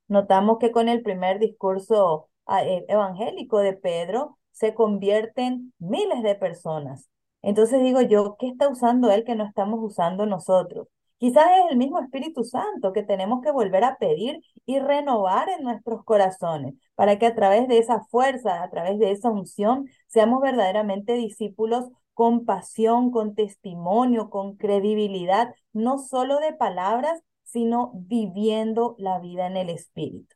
notamos 0.10 0.58
que 0.60 0.72
con 0.72 0.90
el 0.90 1.02
primer 1.02 1.40
discurso 1.40 2.30
ah, 2.46 2.64
eh, 2.66 2.86
evangélico 2.90 3.60
de 3.60 3.74
Pedro 3.74 4.38
se 4.52 4.74
convierten 4.74 5.74
miles 5.80 6.22
de 6.24 6.36
personas. 6.36 7.10
Entonces 7.42 7.82
digo 7.82 8.02
yo, 8.02 8.36
¿qué 8.38 8.50
está 8.50 8.68
usando 8.68 9.12
él 9.12 9.24
que 9.24 9.36
no 9.36 9.46
estamos 9.46 9.80
usando 9.82 10.26
nosotros? 10.26 10.88
Quizás 11.18 11.46
es 11.58 11.72
el 11.72 11.78
mismo 11.78 12.00
Espíritu 12.00 12.44
Santo 12.46 12.94
que 12.94 13.04
tenemos 13.04 13.42
que 13.42 13.52
volver 13.52 13.84
a 13.84 13.98
pedir 13.98 14.42
y 14.66 14.80
renovar 14.80 15.50
en 15.50 15.64
nuestros 15.64 16.04
corazones 16.06 16.76
para 16.96 17.20
que 17.20 17.26
a 17.26 17.36
través 17.36 17.68
de 17.68 17.78
esa 17.78 18.02
fuerza, 18.06 18.64
a 18.64 18.70
través 18.70 19.00
de 19.00 19.12
esa 19.12 19.30
unción, 19.30 19.90
seamos 20.08 20.42
verdaderamente 20.42 21.14
discípulos 21.14 21.86
con 22.14 22.46
pasión, 22.46 23.12
con 23.12 23.36
testimonio, 23.36 24.30
con 24.30 24.56
credibilidad, 24.56 25.54
no 25.74 25.98
solo 26.00 26.40
de 26.40 26.54
palabras, 26.54 27.22
sino 27.52 27.92
viviendo 27.96 28.96
la 29.00 29.20
vida 29.20 29.48
en 29.48 29.58
el 29.58 29.70
Espíritu. 29.70 30.36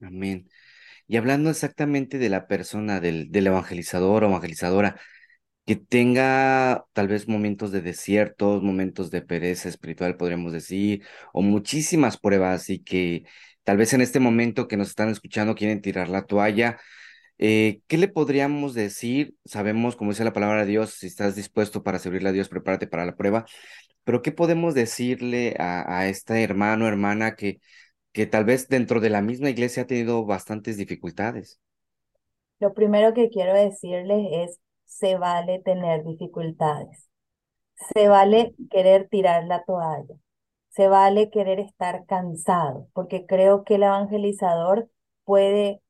Amén. 0.00 0.48
Y 1.06 1.16
hablando 1.16 1.50
exactamente 1.50 2.18
de 2.18 2.28
la 2.28 2.46
persona, 2.46 3.00
del, 3.00 3.30
evangelizador 3.32 4.24
o 4.24 4.28
evangelizadora, 4.28 5.00
que 5.66 5.76
tenga 5.76 6.86
tal 6.92 7.08
vez 7.08 7.28
momentos 7.28 7.72
de 7.72 7.80
desiertos, 7.82 8.62
momentos 8.62 9.10
de 9.10 9.22
pereza 9.22 9.68
espiritual, 9.68 10.16
podríamos 10.16 10.52
decir, 10.52 11.04
o 11.32 11.42
muchísimas 11.42 12.18
pruebas 12.18 12.70
y 12.70 12.80
que 12.80 13.24
tal 13.64 13.76
vez 13.76 13.92
en 13.92 14.00
este 14.00 14.20
momento 14.20 14.68
que 14.68 14.76
nos 14.76 14.88
están 14.88 15.10
escuchando 15.10 15.54
quieren 15.54 15.82
tirar 15.82 16.08
la 16.08 16.24
toalla. 16.26 16.78
Eh, 17.38 17.82
¿qué 17.86 17.98
le 17.98 18.08
podríamos 18.08 18.74
decir? 18.74 19.34
Sabemos, 19.44 19.96
como 19.96 20.10
dice 20.12 20.24
la 20.24 20.32
palabra 20.32 20.60
de 20.60 20.70
Dios, 20.70 20.94
si 20.94 21.06
estás 21.06 21.36
dispuesto 21.36 21.82
para 21.82 21.98
servirle 21.98 22.30
a 22.30 22.32
Dios, 22.32 22.48
prepárate 22.48 22.86
para 22.86 23.04
la 23.04 23.16
prueba, 23.16 23.44
pero 24.06 24.22
¿qué 24.22 24.30
podemos 24.30 24.72
decirle 24.72 25.56
a, 25.58 26.06
este 26.06 26.44
hermano 26.44 26.86
hermana 26.86 27.34
que, 27.34 27.58
que 28.12 28.24
tal 28.24 28.44
vez 28.44 28.68
dentro 28.68 29.00
de 29.00 29.10
la 29.10 29.20
misma 29.20 29.50
iglesia 29.50 29.82
ha 29.82 29.86
tenido 29.88 30.24
bastantes 30.24 30.76
dificultades? 30.76 31.60
Lo 32.60 32.72
primero 32.72 33.14
que 33.14 33.30
quiero 33.30 33.52
decirles 33.52 34.28
es, 34.30 34.60
se 34.84 35.16
vale 35.16 35.58
tener 35.58 36.04
dificultades, 36.04 37.08
se 37.94 38.06
vale 38.06 38.54
querer 38.70 39.08
tirar 39.08 39.42
la 39.42 39.64
toalla, 39.64 40.14
se 40.68 40.86
vale 40.86 41.28
querer 41.28 41.58
estar 41.58 42.06
cansado, 42.06 42.88
porque 42.92 43.26
creo 43.26 43.64
que 43.64 43.74
el 43.74 43.82
evangelizador 43.82 44.88
puede 45.24 45.82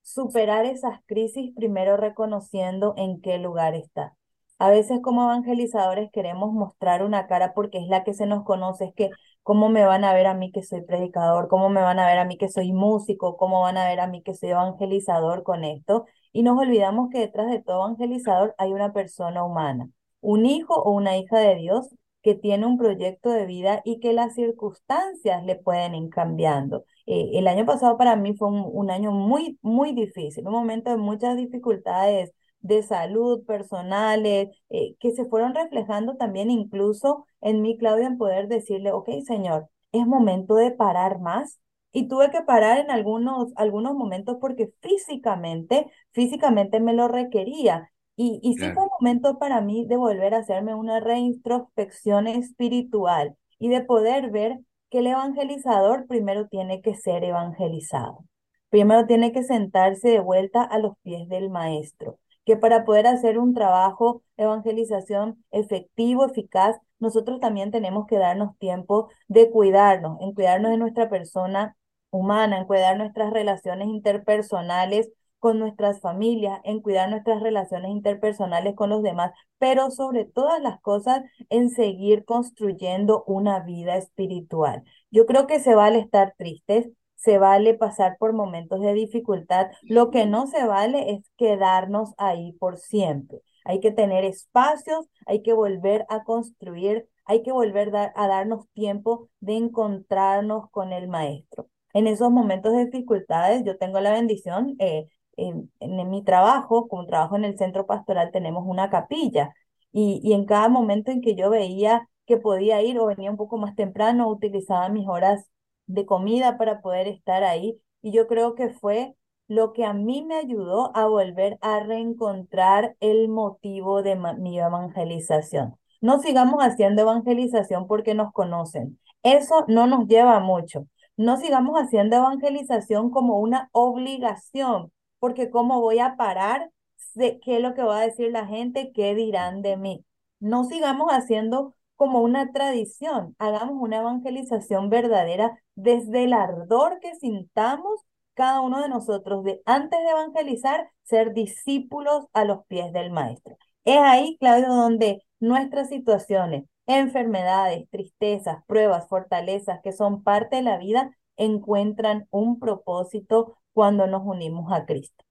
superar 0.00 0.64
esas 0.64 1.00
crisis 1.04 1.52
primero 1.54 1.98
reconociendo 1.98 2.94
en 2.96 3.20
qué 3.20 3.36
lugar 3.36 3.74
está. 3.74 4.16
A 4.60 4.70
veces 4.70 5.00
como 5.02 5.22
evangelizadores 5.24 6.10
queremos 6.12 6.52
mostrar 6.52 7.02
una 7.02 7.26
cara 7.26 7.54
porque 7.54 7.78
es 7.78 7.88
la 7.88 8.04
que 8.04 8.12
se 8.14 8.26
nos 8.26 8.44
conoce, 8.44 8.84
es 8.86 8.94
que 8.94 9.10
cómo 9.42 9.70
me 9.70 9.86
van 9.86 10.04
a 10.04 10.12
ver 10.12 10.26
a 10.26 10.34
mí 10.34 10.52
que 10.52 10.62
soy 10.62 10.82
predicador, 10.82 11.48
cómo 11.48 11.70
me 11.70 11.80
van 11.80 11.98
a 11.98 12.06
ver 12.06 12.18
a 12.18 12.26
mí 12.26 12.36
que 12.36 12.48
soy 12.50 12.72
músico, 12.72 13.36
cómo 13.38 13.62
van 13.62 13.78
a 13.78 13.88
ver 13.88 14.00
a 14.00 14.06
mí 14.06 14.22
que 14.22 14.34
soy 14.34 14.50
evangelizador 14.50 15.44
con 15.44 15.64
esto. 15.64 16.04
Y 16.32 16.42
nos 16.42 16.58
olvidamos 16.58 17.08
que 17.10 17.20
detrás 17.20 17.50
de 17.50 17.62
todo 17.62 17.86
evangelizador 17.86 18.54
hay 18.58 18.72
una 18.72 18.92
persona 18.92 19.44
humana, 19.44 19.88
un 20.20 20.44
hijo 20.46 20.74
o 20.74 20.90
una 20.92 21.16
hija 21.16 21.38
de 21.38 21.56
Dios 21.56 21.88
que 22.22 22.34
tiene 22.34 22.66
un 22.66 22.76
proyecto 22.76 23.30
de 23.30 23.46
vida 23.46 23.80
y 23.84 23.98
que 23.98 24.12
las 24.12 24.34
circunstancias 24.34 25.42
le 25.44 25.56
pueden 25.56 25.94
ir 25.94 26.10
cambiando. 26.10 26.84
Eh, 27.06 27.30
el 27.34 27.48
año 27.48 27.64
pasado 27.64 27.96
para 27.96 28.14
mí 28.16 28.36
fue 28.36 28.48
un, 28.48 28.62
un 28.70 28.90
año 28.90 29.10
muy, 29.10 29.58
muy 29.62 29.94
difícil, 29.94 30.46
un 30.46 30.52
momento 30.52 30.90
de 30.90 30.98
muchas 30.98 31.36
dificultades 31.36 32.32
de 32.60 32.82
salud 32.82 33.44
personales, 33.46 34.48
eh, 34.70 34.94
que 35.00 35.12
se 35.12 35.24
fueron 35.26 35.54
reflejando 35.54 36.16
también 36.16 36.50
incluso 36.50 37.26
en 37.40 37.62
mí, 37.62 37.76
Claudia, 37.78 38.06
en 38.06 38.18
poder 38.18 38.48
decirle, 38.48 38.92
ok, 38.92 39.08
Señor, 39.26 39.68
es 39.92 40.06
momento 40.06 40.54
de 40.54 40.70
parar 40.70 41.20
más. 41.20 41.58
Y 41.92 42.06
tuve 42.06 42.30
que 42.30 42.42
parar 42.42 42.78
en 42.78 42.90
algunos, 42.90 43.52
algunos 43.56 43.94
momentos 43.94 44.36
porque 44.40 44.72
físicamente, 44.80 45.90
físicamente 46.12 46.78
me 46.80 46.92
lo 46.92 47.08
requería. 47.08 47.90
Y, 48.14 48.38
y 48.42 48.54
sí 48.54 48.70
fue 48.72 48.84
un 48.84 48.90
momento 49.00 49.38
para 49.38 49.60
mí 49.60 49.86
de 49.86 49.96
volver 49.96 50.34
a 50.34 50.38
hacerme 50.38 50.74
una 50.74 51.00
reintrospección 51.00 52.28
espiritual 52.28 53.34
y 53.58 53.70
de 53.70 53.80
poder 53.82 54.30
ver 54.30 54.60
que 54.90 54.98
el 54.98 55.08
evangelizador 55.08 56.06
primero 56.06 56.46
tiene 56.48 56.82
que 56.82 56.94
ser 56.94 57.24
evangelizado. 57.24 58.24
Primero 58.68 59.06
tiene 59.06 59.32
que 59.32 59.42
sentarse 59.42 60.10
de 60.10 60.20
vuelta 60.20 60.62
a 60.62 60.78
los 60.78 60.94
pies 61.02 61.28
del 61.28 61.50
maestro 61.50 62.18
que 62.44 62.56
para 62.56 62.84
poder 62.84 63.06
hacer 63.06 63.38
un 63.38 63.54
trabajo 63.54 64.22
evangelización 64.36 65.44
efectivo, 65.50 66.26
eficaz, 66.26 66.76
nosotros 66.98 67.40
también 67.40 67.70
tenemos 67.70 68.06
que 68.06 68.18
darnos 68.18 68.56
tiempo 68.58 69.08
de 69.28 69.50
cuidarnos, 69.50 70.18
en 70.20 70.32
cuidarnos 70.34 70.70
de 70.70 70.78
nuestra 70.78 71.08
persona 71.08 71.76
humana, 72.10 72.58
en 72.58 72.66
cuidar 72.66 72.96
nuestras 72.98 73.32
relaciones 73.32 73.88
interpersonales 73.88 75.10
con 75.38 75.58
nuestras 75.58 76.00
familias, 76.00 76.60
en 76.64 76.80
cuidar 76.80 77.08
nuestras 77.08 77.42
relaciones 77.42 77.90
interpersonales 77.90 78.74
con 78.74 78.90
los 78.90 79.02
demás, 79.02 79.32
pero 79.58 79.90
sobre 79.90 80.26
todas 80.26 80.60
las 80.60 80.80
cosas 80.80 81.22
en 81.48 81.70
seguir 81.70 82.24
construyendo 82.26 83.24
una 83.26 83.60
vida 83.60 83.96
espiritual. 83.96 84.84
Yo 85.10 85.24
creo 85.26 85.46
que 85.46 85.58
se 85.58 85.74
vale 85.74 85.98
estar 85.98 86.34
tristes, 86.36 86.90
se 87.20 87.36
vale 87.38 87.74
pasar 87.74 88.16
por 88.18 88.32
momentos 88.32 88.80
de 88.80 88.94
dificultad. 88.94 89.66
Lo 89.82 90.10
que 90.10 90.24
no 90.26 90.46
se 90.46 90.64
vale 90.66 91.12
es 91.12 91.30
quedarnos 91.36 92.14
ahí 92.16 92.52
por 92.54 92.78
siempre. 92.78 93.42
Hay 93.66 93.80
que 93.80 93.92
tener 93.92 94.24
espacios, 94.24 95.06
hay 95.26 95.42
que 95.42 95.52
volver 95.52 96.06
a 96.08 96.24
construir, 96.24 97.06
hay 97.26 97.42
que 97.42 97.52
volver 97.52 97.94
a 97.94 98.26
darnos 98.26 98.66
tiempo 98.72 99.28
de 99.40 99.56
encontrarnos 99.56 100.70
con 100.70 100.92
el 100.94 101.08
maestro. 101.08 101.68
En 101.92 102.06
esos 102.06 102.30
momentos 102.30 102.72
de 102.72 102.86
dificultades, 102.86 103.64
yo 103.64 103.76
tengo 103.76 104.00
la 104.00 104.12
bendición, 104.12 104.76
eh, 104.78 105.08
en, 105.36 105.70
en, 105.80 106.10
mi 106.10 106.24
trabajo, 106.24 106.88
como 106.88 107.06
trabajo 107.06 107.36
en 107.36 107.44
el 107.44 107.58
centro 107.58 107.86
pastoral, 107.86 108.30
tenemos 108.32 108.64
una 108.66 108.88
capilla 108.90 109.54
y, 109.92 110.20
y 110.22 110.32
en 110.32 110.46
cada 110.46 110.68
momento 110.68 111.10
en 111.10 111.20
que 111.20 111.34
yo 111.34 111.50
veía 111.50 112.08
que 112.26 112.38
podía 112.38 112.80
ir 112.82 112.98
o 112.98 113.06
venía 113.06 113.30
un 113.30 113.36
poco 113.36 113.58
más 113.58 113.74
temprano, 113.74 114.28
utilizaba 114.28 114.88
mis 114.88 115.06
horas 115.08 115.50
de 115.92 116.06
comida 116.06 116.58
para 116.58 116.80
poder 116.80 117.08
estar 117.08 117.42
ahí. 117.44 117.80
Y 118.02 118.12
yo 118.12 118.26
creo 118.26 118.54
que 118.54 118.70
fue 118.70 119.14
lo 119.48 119.72
que 119.72 119.84
a 119.84 119.92
mí 119.92 120.24
me 120.24 120.36
ayudó 120.36 120.96
a 120.96 121.06
volver 121.06 121.58
a 121.60 121.80
reencontrar 121.80 122.96
el 123.00 123.28
motivo 123.28 124.02
de 124.02 124.16
mi 124.16 124.58
evangelización. 124.60 125.76
No 126.00 126.20
sigamos 126.20 126.62
haciendo 126.62 127.02
evangelización 127.02 127.86
porque 127.86 128.14
nos 128.14 128.32
conocen. 128.32 128.98
Eso 129.22 129.64
no 129.68 129.86
nos 129.86 130.06
lleva 130.06 130.40
mucho. 130.40 130.86
No 131.16 131.36
sigamos 131.36 131.76
haciendo 131.76 132.16
evangelización 132.16 133.10
como 133.10 133.38
una 133.40 133.68
obligación, 133.72 134.92
porque 135.18 135.50
¿cómo 135.50 135.80
voy 135.80 135.98
a 135.98 136.16
parar? 136.16 136.70
¿Qué 137.14 137.40
es 137.44 137.60
lo 137.60 137.74
que 137.74 137.82
va 137.82 137.98
a 137.98 138.06
decir 138.06 138.30
la 138.30 138.46
gente? 138.46 138.92
¿Qué 138.94 139.14
dirán 139.14 139.62
de 139.62 139.76
mí? 139.76 140.04
No 140.38 140.64
sigamos 140.64 141.10
haciendo 141.10 141.74
como 142.00 142.22
una 142.22 142.50
tradición, 142.50 143.36
hagamos 143.38 143.76
una 143.78 143.98
evangelización 143.98 144.88
verdadera 144.88 145.62
desde 145.74 146.24
el 146.24 146.32
ardor 146.32 146.98
que 146.98 147.14
sintamos 147.16 148.00
cada 148.32 148.62
uno 148.62 148.80
de 148.80 148.88
nosotros 148.88 149.44
de 149.44 149.60
antes 149.66 150.00
de 150.00 150.08
evangelizar, 150.08 150.88
ser 151.02 151.34
discípulos 151.34 152.24
a 152.32 152.46
los 152.46 152.64
pies 152.68 152.90
del 152.94 153.10
Maestro. 153.10 153.58
Es 153.84 153.98
ahí, 153.98 154.38
Claudio, 154.40 154.68
donde 154.68 155.22
nuestras 155.40 155.90
situaciones, 155.90 156.64
enfermedades, 156.86 157.86
tristezas, 157.90 158.64
pruebas, 158.66 159.06
fortalezas 159.06 159.80
que 159.84 159.92
son 159.92 160.22
parte 160.22 160.56
de 160.56 160.62
la 160.62 160.78
vida, 160.78 161.14
encuentran 161.36 162.26
un 162.30 162.58
propósito 162.58 163.58
cuando 163.74 164.06
nos 164.06 164.22
unimos 164.24 164.72
a 164.72 164.86
Cristo. 164.86 165.22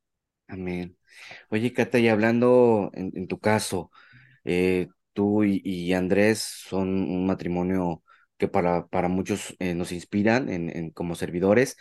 amén. 0.47 0.95
Oye, 1.49 1.73
Cata, 1.73 1.97
y 1.97 2.09
hablando 2.09 2.91
en, 2.93 3.27
tu 3.27 3.39
caso, 3.39 3.89
eh, 4.43 4.87
tú 5.13 5.43
y, 5.43 5.93
Andrés 5.93 6.39
son 6.39 6.89
un 6.89 7.25
matrimonio 7.27 8.03
que 8.37 8.47
para, 8.47 8.87
para 8.87 9.07
muchos 9.09 9.55
eh, 9.59 9.73
nos 9.75 9.91
inspiran 9.91 10.49
en, 10.49 10.91
como 10.91 11.15
servidores. 11.15 11.75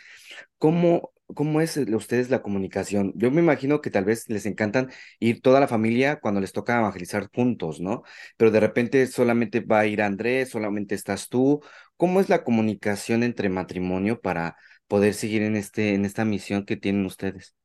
¿Cómo, 0.57 1.11
cómo 1.33 1.61
es 1.61 1.77
el- 1.77 1.93
ustedes 1.95 2.29
la 2.29 2.41
comunicación? 2.41 3.13
Yo 3.15 3.31
me 3.31 3.41
imagino 3.41 3.81
que 3.81 3.89
tal 3.91 4.05
vez 4.05 4.29
les 4.29 4.45
encantan 4.45 4.91
ir 5.19 5.41
toda 5.41 5.59
la 5.59 5.67
familia 5.67 6.19
cuando 6.19 6.41
les 6.41 6.51
toca 6.53 6.77
evangelizar 6.79 7.29
juntos, 7.33 7.79
¿no? 7.81 8.03
Pero 8.37 8.51
de 8.51 8.59
repente 8.59 9.07
solamente 9.07 9.59
va 9.61 9.79
a 9.79 9.85
ir 9.87 10.01
Andrés, 10.01 10.49
solamente 10.49 10.95
estás 10.95 11.29
tú. 11.29 11.61
¿Cómo 11.97 12.19
es 12.19 12.29
la 12.29 12.43
comunicación 12.43 13.23
entre 13.23 13.49
matrimonio 13.49 14.21
para 14.21 14.57
poder 14.87 15.13
seguir 15.13 15.41
en 15.43 15.55
este, 15.55 15.93
en 15.93 16.05
esta 16.05 16.25
misión 16.25 16.65
que 16.65 16.77
tienen 16.77 17.05
ustedes? 17.05 17.55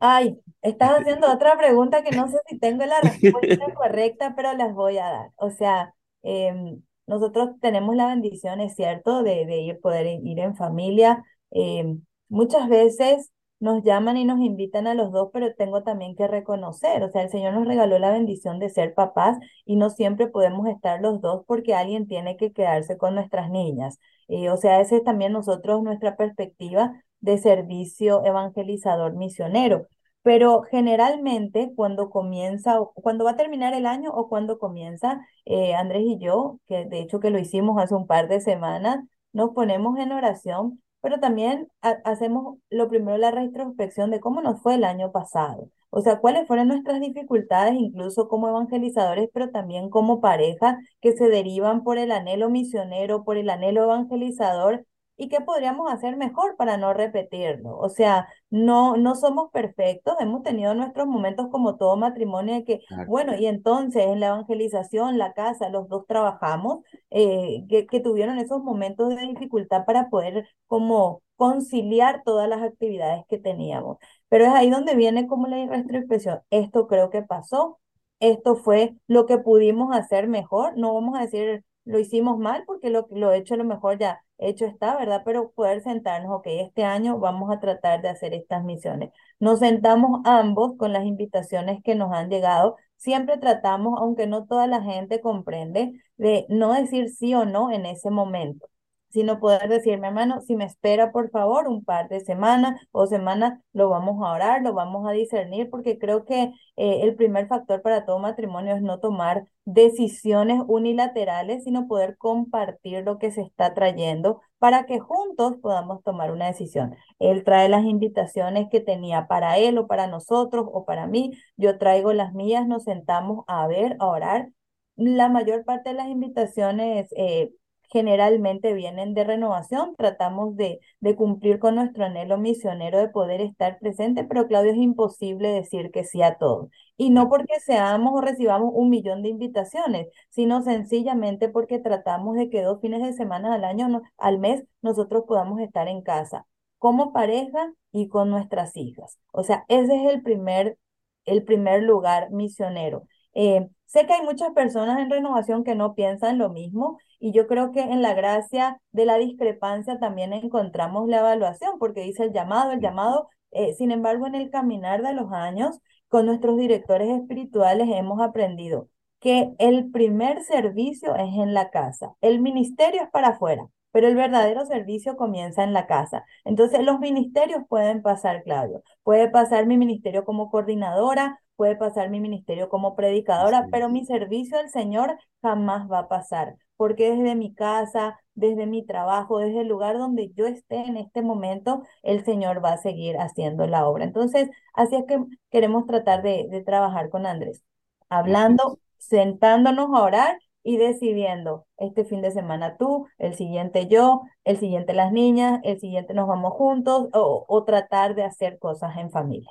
Ay, 0.00 0.38
estás 0.62 1.00
haciendo 1.00 1.32
otra 1.32 1.58
pregunta 1.58 2.02
que 2.04 2.12
no 2.14 2.28
sé 2.28 2.38
si 2.48 2.58
tengo 2.58 2.84
la 2.86 3.00
respuesta 3.00 3.64
correcta, 3.74 4.34
pero 4.36 4.52
las 4.54 4.72
voy 4.74 4.98
a 4.98 5.06
dar. 5.06 5.30
O 5.36 5.50
sea, 5.50 5.94
em, 6.22 6.82
nosotros 7.06 7.50
tenemos 7.60 7.96
la 7.96 8.06
bendición, 8.08 8.60
es 8.60 8.74
cierto, 8.76 9.22
de, 9.22 9.44
de 9.46 9.58
ir, 9.58 9.80
poder 9.80 10.06
ir 10.06 10.38
en 10.38 10.54
familia. 10.56 11.24
Em, 11.50 12.02
muchas 12.28 12.68
veces 12.68 13.32
nos 13.60 13.82
llaman 13.82 14.16
y 14.16 14.24
nos 14.24 14.38
invitan 14.40 14.86
a 14.86 14.94
los 14.94 15.10
dos, 15.10 15.30
pero 15.32 15.52
tengo 15.56 15.82
también 15.82 16.14
que 16.14 16.28
reconocer, 16.28 17.02
o 17.02 17.10
sea, 17.10 17.22
el 17.22 17.30
Señor 17.30 17.54
nos 17.54 17.66
regaló 17.66 17.98
la 17.98 18.12
bendición 18.12 18.60
de 18.60 18.68
ser 18.70 18.94
papás 18.94 19.36
y 19.64 19.74
no 19.74 19.90
siempre 19.90 20.28
podemos 20.28 20.68
estar 20.68 21.00
los 21.00 21.20
dos 21.20 21.42
porque 21.46 21.74
alguien 21.74 22.06
tiene 22.06 22.36
que 22.36 22.52
quedarse 22.52 22.96
con 22.96 23.16
nuestras 23.16 23.50
niñas. 23.50 23.98
Eh, 24.28 24.50
o 24.50 24.56
sea, 24.56 24.80
esa 24.80 24.96
es 24.96 25.02
también 25.04 25.32
nosotros 25.32 25.82
nuestra 25.82 26.16
perspectiva 26.16 26.92
de 27.20 27.38
servicio 27.38 28.24
evangelizador 28.24 29.14
misionero. 29.14 29.86
Pero 30.22 30.62
generalmente 30.62 31.72
cuando 31.74 32.10
comienza, 32.10 32.78
cuando 32.94 33.24
va 33.24 33.32
a 33.32 33.36
terminar 33.36 33.72
el 33.74 33.86
año 33.86 34.10
o 34.12 34.28
cuando 34.28 34.58
comienza, 34.58 35.20
eh, 35.44 35.74
Andrés 35.74 36.02
y 36.04 36.18
yo, 36.18 36.58
que 36.68 36.84
de 36.86 37.00
hecho 37.00 37.20
que 37.20 37.30
lo 37.30 37.38
hicimos 37.38 37.80
hace 37.82 37.94
un 37.94 38.06
par 38.06 38.28
de 38.28 38.40
semanas, 38.40 38.98
nos 39.32 39.50
ponemos 39.54 39.98
en 39.98 40.12
oración, 40.12 40.82
pero 41.00 41.20
también 41.20 41.68
ha- 41.82 41.98
hacemos 42.04 42.58
lo 42.70 42.88
primero 42.88 43.16
la 43.18 43.30
retrospección 43.30 44.10
de 44.10 44.20
cómo 44.20 44.42
nos 44.42 44.60
fue 44.62 44.74
el 44.74 44.84
año 44.84 45.12
pasado. 45.12 45.70
O 45.90 46.00
sea, 46.02 46.18
cuáles 46.20 46.46
fueron 46.46 46.68
nuestras 46.68 47.00
dificultades, 47.00 47.74
incluso 47.74 48.28
como 48.28 48.48
evangelizadores, 48.48 49.30
pero 49.32 49.50
también 49.50 49.88
como 49.88 50.20
pareja, 50.20 50.78
que 51.00 51.12
se 51.16 51.28
derivan 51.28 51.82
por 51.84 51.96
el 51.98 52.12
anhelo 52.12 52.50
misionero, 52.50 53.24
por 53.24 53.38
el 53.38 53.48
anhelo 53.50 53.84
evangelizador 53.84 54.84
y 55.18 55.28
qué 55.28 55.40
podríamos 55.42 55.92
hacer 55.92 56.16
mejor 56.16 56.56
para 56.56 56.78
no 56.78 56.94
repetirlo. 56.94 57.76
O 57.76 57.90
sea, 57.90 58.28
no, 58.50 58.96
no 58.96 59.14
somos 59.16 59.50
perfectos, 59.50 60.14
hemos 60.20 60.42
tenido 60.42 60.74
nuestros 60.74 61.06
momentos 61.06 61.48
como 61.50 61.76
todo 61.76 61.96
matrimonio 61.96 62.54
de 62.54 62.64
que, 62.64 62.80
bueno, 63.06 63.34
y 63.36 63.46
entonces 63.46 64.04
en 64.06 64.20
la 64.20 64.28
evangelización, 64.28 65.18
la 65.18 65.34
casa, 65.34 65.68
los 65.68 65.88
dos 65.88 66.06
trabajamos, 66.06 66.80
eh, 67.10 67.64
que, 67.68 67.86
que 67.86 68.00
tuvieron 68.00 68.38
esos 68.38 68.62
momentos 68.62 69.10
de 69.10 69.26
dificultad 69.26 69.84
para 69.84 70.08
poder 70.08 70.48
como 70.66 71.22
conciliar 71.36 72.22
todas 72.24 72.48
las 72.48 72.62
actividades 72.62 73.24
que 73.28 73.38
teníamos. 73.38 73.98
Pero 74.28 74.44
es 74.46 74.50
ahí 74.52 74.70
donde 74.70 74.94
viene 74.96 75.26
como 75.26 75.46
la 75.48 75.66
restricción. 75.66 76.40
Esto 76.50 76.86
creo 76.88 77.10
que 77.10 77.22
pasó, 77.22 77.78
esto 78.20 78.56
fue 78.56 78.94
lo 79.06 79.26
que 79.26 79.38
pudimos 79.38 79.94
hacer 79.96 80.28
mejor. 80.28 80.76
No 80.76 80.94
vamos 80.94 81.18
a 81.18 81.22
decir 81.22 81.64
lo 81.88 81.98
hicimos 81.98 82.38
mal 82.38 82.64
porque 82.66 82.90
lo, 82.90 83.08
lo 83.10 83.32
hecho 83.32 83.54
a 83.54 83.56
lo 83.56 83.64
mejor 83.64 83.98
ya 83.98 84.22
hecho 84.38 84.66
está, 84.66 84.96
¿verdad? 84.96 85.22
Pero 85.24 85.50
poder 85.52 85.82
sentarnos, 85.82 86.30
ok, 86.32 86.46
este 86.46 86.84
año 86.84 87.18
vamos 87.18 87.50
a 87.50 87.60
tratar 87.60 88.02
de 88.02 88.08
hacer 88.08 88.34
estas 88.34 88.64
misiones. 88.64 89.10
Nos 89.40 89.58
sentamos 89.60 90.20
ambos 90.24 90.76
con 90.78 90.92
las 90.92 91.04
invitaciones 91.04 91.82
que 91.82 91.94
nos 91.94 92.12
han 92.12 92.30
llegado. 92.30 92.76
Siempre 92.96 93.38
tratamos, 93.38 93.98
aunque 94.00 94.26
no 94.26 94.46
toda 94.46 94.66
la 94.66 94.82
gente 94.82 95.20
comprende, 95.20 95.92
de 96.16 96.46
no 96.48 96.72
decir 96.74 97.10
sí 97.10 97.34
o 97.34 97.44
no 97.44 97.70
en 97.72 97.86
ese 97.86 98.10
momento 98.10 98.68
sino 99.10 99.40
poder 99.40 99.68
decirme, 99.68 100.08
hermano, 100.08 100.40
si 100.42 100.56
me 100.56 100.64
espera, 100.64 101.12
por 101.12 101.30
favor, 101.30 101.68
un 101.68 101.84
par 101.84 102.08
de 102.08 102.20
semanas 102.20 102.80
o 102.92 103.06
semanas, 103.06 103.60
lo 103.72 103.88
vamos 103.88 104.16
a 104.24 104.32
orar, 104.32 104.62
lo 104.62 104.74
vamos 104.74 105.08
a 105.08 105.12
discernir, 105.12 105.70
porque 105.70 105.98
creo 105.98 106.24
que 106.24 106.52
eh, 106.76 107.00
el 107.02 107.14
primer 107.14 107.48
factor 107.48 107.82
para 107.82 108.04
todo 108.04 108.18
matrimonio 108.18 108.74
es 108.74 108.82
no 108.82 109.00
tomar 109.00 109.48
decisiones 109.64 110.62
unilaterales, 110.66 111.64
sino 111.64 111.86
poder 111.88 112.16
compartir 112.16 113.04
lo 113.04 113.18
que 113.18 113.30
se 113.30 113.42
está 113.42 113.74
trayendo 113.74 114.40
para 114.58 114.86
que 114.86 114.98
juntos 114.98 115.56
podamos 115.60 116.02
tomar 116.02 116.30
una 116.32 116.46
decisión. 116.46 116.94
Él 117.18 117.44
trae 117.44 117.68
las 117.68 117.84
invitaciones 117.84 118.68
que 118.70 118.80
tenía 118.80 119.26
para 119.28 119.58
él 119.58 119.78
o 119.78 119.86
para 119.86 120.06
nosotros 120.06 120.66
o 120.72 120.84
para 120.84 121.06
mí, 121.06 121.32
yo 121.56 121.78
traigo 121.78 122.12
las 122.12 122.32
mías, 122.34 122.66
nos 122.66 122.84
sentamos 122.84 123.44
a 123.46 123.66
ver, 123.66 123.96
a 124.00 124.06
orar. 124.06 124.50
La 124.96 125.28
mayor 125.28 125.64
parte 125.64 125.90
de 125.90 125.96
las 125.96 126.08
invitaciones 126.08 127.08
eh, 127.16 127.52
generalmente 127.88 128.72
vienen 128.74 129.14
de 129.14 129.24
renovación. 129.24 129.94
Tratamos 129.96 130.56
de, 130.56 130.80
de 131.00 131.16
cumplir 131.16 131.58
con 131.58 131.74
nuestro 131.76 132.04
anhelo 132.04 132.38
misionero 132.38 132.98
de 132.98 133.08
poder 133.08 133.40
estar 133.40 133.78
presente, 133.78 134.24
pero 134.24 134.46
Claudio 134.46 134.72
es 134.72 134.78
imposible 134.78 135.48
decir 135.50 135.90
que 135.90 136.04
sí 136.04 136.22
a 136.22 136.36
todo. 136.36 136.70
Y 136.96 137.10
no 137.10 137.28
porque 137.28 137.60
seamos 137.60 138.12
o 138.14 138.20
recibamos 138.20 138.72
un 138.74 138.90
millón 138.90 139.22
de 139.22 139.28
invitaciones, 139.30 140.08
sino 140.30 140.62
sencillamente 140.62 141.48
porque 141.48 141.78
tratamos 141.78 142.36
de 142.36 142.50
que 142.50 142.62
dos 142.62 142.80
fines 142.80 143.02
de 143.02 143.12
semana 143.12 143.54
al 143.54 143.64
año, 143.64 144.02
al 144.18 144.38
mes, 144.38 144.64
nosotros 144.82 145.24
podamos 145.26 145.60
estar 145.60 145.88
en 145.88 146.02
casa 146.02 146.46
como 146.78 147.12
pareja 147.12 147.72
y 147.92 148.08
con 148.08 148.30
nuestras 148.30 148.76
hijas. 148.76 149.18
O 149.32 149.42
sea, 149.42 149.64
ese 149.68 149.94
es 150.04 150.14
el 150.14 150.22
primer, 150.22 150.78
el 151.24 151.44
primer 151.44 151.82
lugar 151.82 152.30
misionero. 152.30 153.04
Eh, 153.34 153.68
sé 153.86 154.06
que 154.06 154.14
hay 154.14 154.22
muchas 154.22 154.50
personas 154.52 154.98
en 154.98 155.10
renovación 155.10 155.64
que 155.64 155.74
no 155.74 155.94
piensan 155.94 156.38
lo 156.38 156.50
mismo 156.50 156.98
y 157.20 157.32
yo 157.32 157.46
creo 157.46 157.72
que 157.72 157.80
en 157.80 158.02
la 158.02 158.14
gracia 158.14 158.80
de 158.92 159.04
la 159.06 159.16
discrepancia 159.16 159.98
también 159.98 160.32
encontramos 160.32 161.08
la 161.08 161.18
evaluación, 161.18 161.78
porque 161.78 162.02
dice 162.02 162.24
el 162.24 162.32
llamado, 162.32 162.72
el 162.72 162.80
llamado, 162.80 163.28
eh, 163.50 163.74
sin 163.74 163.90
embargo, 163.90 164.26
en 164.26 164.34
el 164.34 164.50
caminar 164.50 165.02
de 165.02 165.14
los 165.14 165.32
años, 165.32 165.80
con 166.08 166.26
nuestros 166.26 166.56
directores 166.56 167.08
espirituales 167.10 167.88
hemos 167.90 168.20
aprendido 168.20 168.88
que 169.20 169.52
el 169.58 169.90
primer 169.90 170.42
servicio 170.44 171.16
es 171.16 171.34
en 171.34 171.54
la 171.54 171.70
casa, 171.70 172.14
el 172.20 172.40
ministerio 172.40 173.02
es 173.02 173.10
para 173.10 173.28
afuera, 173.28 173.66
pero 173.90 174.06
el 174.06 174.14
verdadero 174.14 174.64
servicio 174.66 175.16
comienza 175.16 175.64
en 175.64 175.72
la 175.72 175.86
casa. 175.86 176.24
Entonces, 176.44 176.84
los 176.84 177.00
ministerios 177.00 177.62
pueden 177.68 178.02
pasar, 178.02 178.42
Claudio. 178.44 178.82
Puede 179.02 179.28
pasar 179.30 179.66
mi 179.66 179.76
ministerio 179.76 180.24
como 180.24 180.50
coordinadora, 180.50 181.40
puede 181.58 181.76
pasar 181.76 182.10
mi 182.10 182.20
ministerio 182.20 182.70
como 182.70 182.96
predicadora, 182.96 183.68
pero 183.70 183.90
mi 183.90 184.06
servicio 184.06 184.58
al 184.58 184.70
Señor 184.70 185.18
jamás 185.42 185.90
va 185.92 186.00
a 186.00 186.08
pasar, 186.08 186.56
porque 186.78 187.10
desde 187.10 187.34
mi 187.36 187.54
casa, 187.54 188.18
desde 188.34 188.66
mi 188.66 188.86
trabajo, 188.86 189.40
desde 189.40 189.62
el 189.62 189.68
lugar 189.68 189.98
donde 189.98 190.32
yo 190.34 190.46
esté 190.46 190.76
en 190.78 190.96
este 190.96 191.22
momento, 191.22 191.82
el 192.02 192.24
Señor 192.24 192.64
va 192.64 192.74
a 192.74 192.78
seguir 192.78 193.18
haciendo 193.18 193.66
la 193.66 193.86
obra. 193.88 194.04
Entonces, 194.04 194.48
así 194.74 194.96
es 194.96 195.04
que 195.06 195.18
queremos 195.50 195.86
tratar 195.86 196.22
de, 196.22 196.46
de 196.50 196.62
trabajar 196.62 197.10
con 197.10 197.26
Andrés, 197.26 197.62
hablando, 198.08 198.78
sentándonos 198.98 199.88
a 199.94 200.02
orar 200.02 200.38
y 200.62 200.76
decidiendo, 200.76 201.66
este 201.78 202.04
fin 202.04 202.20
de 202.22 202.30
semana 202.30 202.76
tú, 202.78 203.06
el 203.18 203.34
siguiente 203.34 203.86
yo, 203.88 204.22
el 204.44 204.58
siguiente 204.58 204.92
las 204.94 205.12
niñas, 205.12 205.60
el 205.64 205.80
siguiente 205.80 206.14
nos 206.14 206.28
vamos 206.28 206.52
juntos 206.54 207.08
o, 207.14 207.44
o 207.48 207.64
tratar 207.64 208.14
de 208.14 208.24
hacer 208.24 208.58
cosas 208.58 208.96
en 208.98 209.10
familia. 209.10 209.50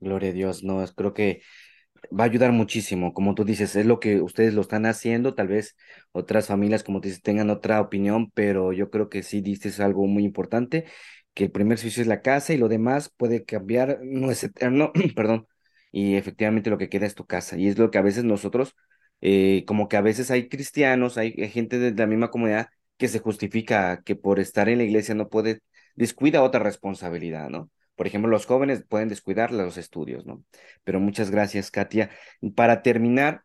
Gloria 0.00 0.30
a 0.30 0.32
Dios, 0.32 0.62
no, 0.64 0.84
creo 0.96 1.12
que 1.14 1.42
va 2.18 2.24
a 2.24 2.26
ayudar 2.26 2.52
muchísimo, 2.52 3.12
como 3.14 3.34
tú 3.34 3.44
dices, 3.44 3.76
es 3.76 3.86
lo 3.86 4.00
que 4.00 4.20
ustedes 4.22 4.54
lo 4.54 4.62
están 4.62 4.86
haciendo, 4.86 5.34
tal 5.34 5.48
vez 5.48 5.76
otras 6.12 6.46
familias, 6.48 6.82
como 6.84 7.00
tú 7.00 7.08
dices, 7.08 7.22
tengan 7.22 7.50
otra 7.50 7.80
opinión, 7.80 8.30
pero 8.32 8.72
yo 8.72 8.90
creo 8.90 9.08
que 9.08 9.22
sí 9.22 9.40
dices 9.42 9.80
algo 9.80 10.06
muy 10.06 10.24
importante, 10.24 10.86
que 11.34 11.44
el 11.44 11.50
primer 11.52 11.78
servicio 11.78 12.02
es 12.02 12.08
la 12.08 12.22
casa 12.22 12.52
y 12.54 12.58
lo 12.58 12.68
demás 12.68 13.12
puede 13.16 13.44
cambiar, 13.44 14.00
no 14.02 14.30
es 14.30 14.42
eterno, 14.44 14.92
perdón, 15.16 15.46
y 15.92 16.16
efectivamente 16.16 16.70
lo 16.70 16.78
que 16.78 16.88
queda 16.88 17.06
es 17.06 17.14
tu 17.14 17.26
casa, 17.26 17.56
y 17.58 17.68
es 17.68 17.78
lo 17.78 17.90
que 17.90 17.98
a 17.98 18.02
veces 18.02 18.24
nosotros, 18.24 18.74
eh, 19.20 19.64
como 19.66 19.88
que 19.88 19.96
a 19.96 20.00
veces 20.00 20.30
hay 20.30 20.48
cristianos, 20.48 21.18
hay, 21.18 21.32
gente 21.50 21.78
de 21.78 21.92
la 21.92 22.06
misma 22.06 22.30
comunidad 22.30 22.68
que 22.96 23.08
se 23.08 23.18
justifica 23.18 24.02
que 24.04 24.16
por 24.16 24.40
estar 24.40 24.68
en 24.68 24.78
la 24.78 24.84
iglesia 24.84 25.14
no 25.14 25.28
puede, 25.28 25.60
descuida 25.94 26.42
otra 26.42 26.60
responsabilidad, 26.60 27.48
¿no? 27.50 27.70
Por 28.00 28.06
ejemplo, 28.06 28.30
los 28.30 28.46
jóvenes 28.46 28.82
pueden 28.88 29.10
descuidar 29.10 29.52
los 29.52 29.76
estudios, 29.76 30.24
¿no? 30.24 30.42
Pero 30.84 31.00
muchas 31.00 31.30
gracias, 31.30 31.70
Katia. 31.70 32.08
Para 32.56 32.80
terminar, 32.80 33.44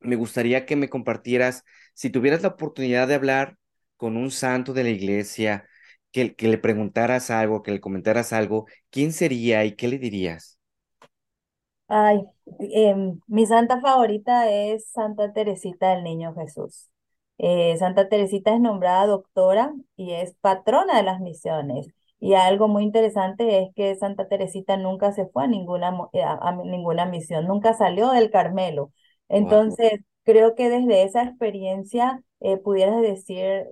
me 0.00 0.16
gustaría 0.16 0.64
que 0.64 0.74
me 0.74 0.88
compartieras, 0.88 1.64
si 1.92 2.08
tuvieras 2.08 2.40
la 2.40 2.48
oportunidad 2.48 3.08
de 3.08 3.16
hablar 3.16 3.58
con 3.98 4.16
un 4.16 4.30
santo 4.30 4.72
de 4.72 4.84
la 4.84 4.88
iglesia, 4.88 5.68
que, 6.12 6.34
le 6.38 6.56
preguntaras 6.56 7.30
algo, 7.30 7.62
que 7.62 7.72
le 7.72 7.82
comentaras 7.82 8.32
algo, 8.32 8.64
¿quién 8.88 9.12
sería 9.12 9.66
y 9.66 9.76
qué 9.76 9.88
le 9.88 9.98
dirías? 9.98 10.58
Ay, 11.86 12.22
em, 12.60 13.20
mi 13.26 13.44
santa 13.44 13.82
favorita 13.82 14.50
es 14.50 14.88
Santa 14.88 15.30
Teresita 15.34 15.90
del 15.90 16.04
Niño 16.04 16.34
Jesús. 16.34 16.88
Eh, 17.36 17.76
santa 17.76 18.08
Teresita 18.08 18.54
es 18.54 18.62
nombrada 18.62 19.08
doctora 19.08 19.74
y 19.94 20.12
es 20.14 20.34
patrona 20.40 20.96
de 20.96 21.02
las 21.02 21.20
misiones. 21.20 21.88
Y 22.24 22.32
algo 22.34 22.68
muy 22.68 22.84
interesante 22.84 23.58
es 23.62 23.74
que 23.74 23.94
Santa 23.96 24.28
Teresita 24.28 24.78
nunca 24.78 25.12
se 25.12 25.26
fue 25.26 25.44
a 25.44 25.46
ninguna, 25.46 25.94
eh, 26.14 26.22
a, 26.22 26.52
ninguna 26.64 27.04
misión, 27.04 27.46
nunca 27.46 27.74
salió 27.74 28.12
del 28.12 28.30
Carmelo. 28.30 28.92
Entonces, 29.28 30.00
creo 30.22 30.54
que 30.54 30.70
desde 30.70 31.02
esa 31.02 31.24
experiencia 31.24 32.22
eh, 32.40 32.56
pudieras 32.56 33.02
decir, 33.02 33.66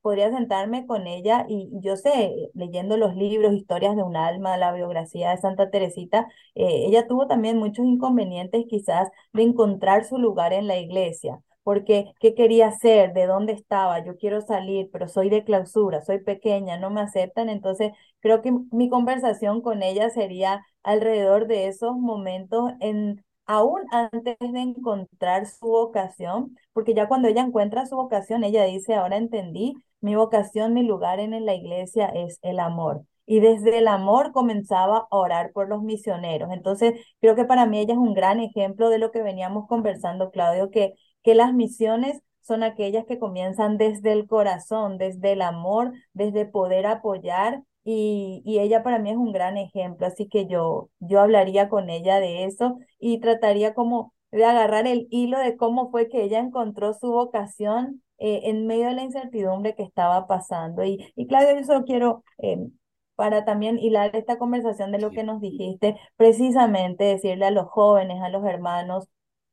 podría 0.00 0.30
sentarme 0.30 0.86
con 0.86 1.08
ella 1.08 1.44
y 1.48 1.70
yo 1.80 1.96
sé, 1.96 2.50
leyendo 2.54 2.96
los 2.96 3.16
libros, 3.16 3.52
historias 3.52 3.96
de 3.96 4.04
un 4.04 4.16
alma, 4.16 4.56
la 4.58 4.72
biografía 4.72 5.30
de 5.30 5.38
Santa 5.38 5.68
Teresita, 5.70 6.28
eh, 6.54 6.84
ella 6.86 7.08
tuvo 7.08 7.26
también 7.26 7.58
muchos 7.58 7.84
inconvenientes 7.84 8.64
quizás 8.68 9.08
de 9.32 9.42
encontrar 9.42 10.04
su 10.04 10.18
lugar 10.18 10.52
en 10.52 10.68
la 10.68 10.78
iglesia 10.78 11.40
porque 11.68 12.14
qué 12.18 12.34
quería 12.34 12.68
hacer, 12.68 13.12
de 13.12 13.26
dónde 13.26 13.52
estaba, 13.52 14.02
yo 14.02 14.16
quiero 14.16 14.40
salir, 14.40 14.88
pero 14.90 15.06
soy 15.06 15.28
de 15.28 15.44
clausura, 15.44 16.00
soy 16.00 16.18
pequeña, 16.18 16.78
no 16.78 16.88
me 16.88 17.02
aceptan, 17.02 17.50
entonces 17.50 17.92
creo 18.20 18.40
que 18.40 18.52
mi 18.72 18.88
conversación 18.88 19.60
con 19.60 19.82
ella 19.82 20.08
sería 20.08 20.64
alrededor 20.82 21.46
de 21.46 21.68
esos 21.68 21.94
momentos 21.94 22.72
en 22.80 23.22
aún 23.44 23.82
antes 23.92 24.38
de 24.40 24.60
encontrar 24.60 25.46
su 25.46 25.66
vocación, 25.66 26.56
porque 26.72 26.94
ya 26.94 27.06
cuando 27.06 27.28
ella 27.28 27.42
encuentra 27.42 27.84
su 27.84 27.96
vocación, 27.96 28.44
ella 28.44 28.64
dice, 28.64 28.94
ahora 28.94 29.18
entendí, 29.18 29.74
mi 30.00 30.14
vocación, 30.14 30.72
mi 30.72 30.84
lugar 30.84 31.20
en 31.20 31.44
la 31.44 31.54
iglesia 31.54 32.06
es 32.06 32.38
el 32.40 32.60
amor. 32.60 33.04
Y 33.26 33.40
desde 33.40 33.76
el 33.76 33.88
amor 33.88 34.32
comenzaba 34.32 35.06
a 35.10 35.16
orar 35.18 35.52
por 35.52 35.68
los 35.68 35.82
misioneros. 35.82 36.48
Entonces, 36.50 36.94
creo 37.20 37.34
que 37.34 37.44
para 37.44 37.66
mí 37.66 37.78
ella 37.78 37.92
es 37.92 37.98
un 37.98 38.14
gran 38.14 38.40
ejemplo 38.40 38.88
de 38.88 38.98
lo 38.98 39.10
que 39.10 39.22
veníamos 39.22 39.66
conversando, 39.68 40.30
Claudio, 40.30 40.70
que 40.70 40.94
que 41.22 41.34
las 41.34 41.54
misiones 41.54 42.20
son 42.42 42.62
aquellas 42.62 43.04
que 43.06 43.18
comienzan 43.18 43.76
desde 43.78 44.12
el 44.12 44.26
corazón, 44.26 44.98
desde 44.98 45.32
el 45.32 45.42
amor, 45.42 45.92
desde 46.14 46.46
poder 46.46 46.86
apoyar 46.86 47.62
y, 47.84 48.42
y, 48.44 48.58
ella 48.58 48.82
para 48.82 48.98
mí 48.98 49.10
es 49.10 49.16
un 49.16 49.32
gran 49.32 49.56
ejemplo, 49.56 50.06
así 50.06 50.28
que 50.28 50.46
yo, 50.46 50.90
yo 51.00 51.20
hablaría 51.20 51.70
con 51.70 51.88
ella 51.88 52.20
de 52.20 52.44
eso 52.44 52.78
y 52.98 53.18
trataría 53.20 53.72
como 53.74 54.12
de 54.30 54.44
agarrar 54.44 54.86
el 54.86 55.08
hilo 55.10 55.38
de 55.38 55.56
cómo 55.56 55.90
fue 55.90 56.08
que 56.08 56.22
ella 56.22 56.38
encontró 56.38 56.92
su 56.94 57.10
vocación 57.10 58.02
eh, 58.18 58.42
en 58.44 58.66
medio 58.66 58.88
de 58.88 58.94
la 58.94 59.02
incertidumbre 59.04 59.74
que 59.74 59.82
estaba 59.84 60.26
pasando. 60.26 60.84
Y, 60.84 61.12
y 61.16 61.26
Claudia, 61.26 61.58
yo 61.58 61.64
solo 61.64 61.84
quiero, 61.84 62.24
em, 62.38 62.72
para 63.14 63.44
también 63.44 63.78
hilar 63.78 64.14
esta 64.14 64.38
conversación 64.38 64.92
de 64.92 65.00
lo 65.00 65.10
que 65.10 65.24
nos 65.24 65.40
dijiste, 65.40 65.96
precisamente 66.16 67.04
decirle 67.04 67.46
a 67.46 67.50
los 67.50 67.68
jóvenes, 67.68 68.22
a 68.22 68.28
los 68.28 68.44
hermanos, 68.44 69.08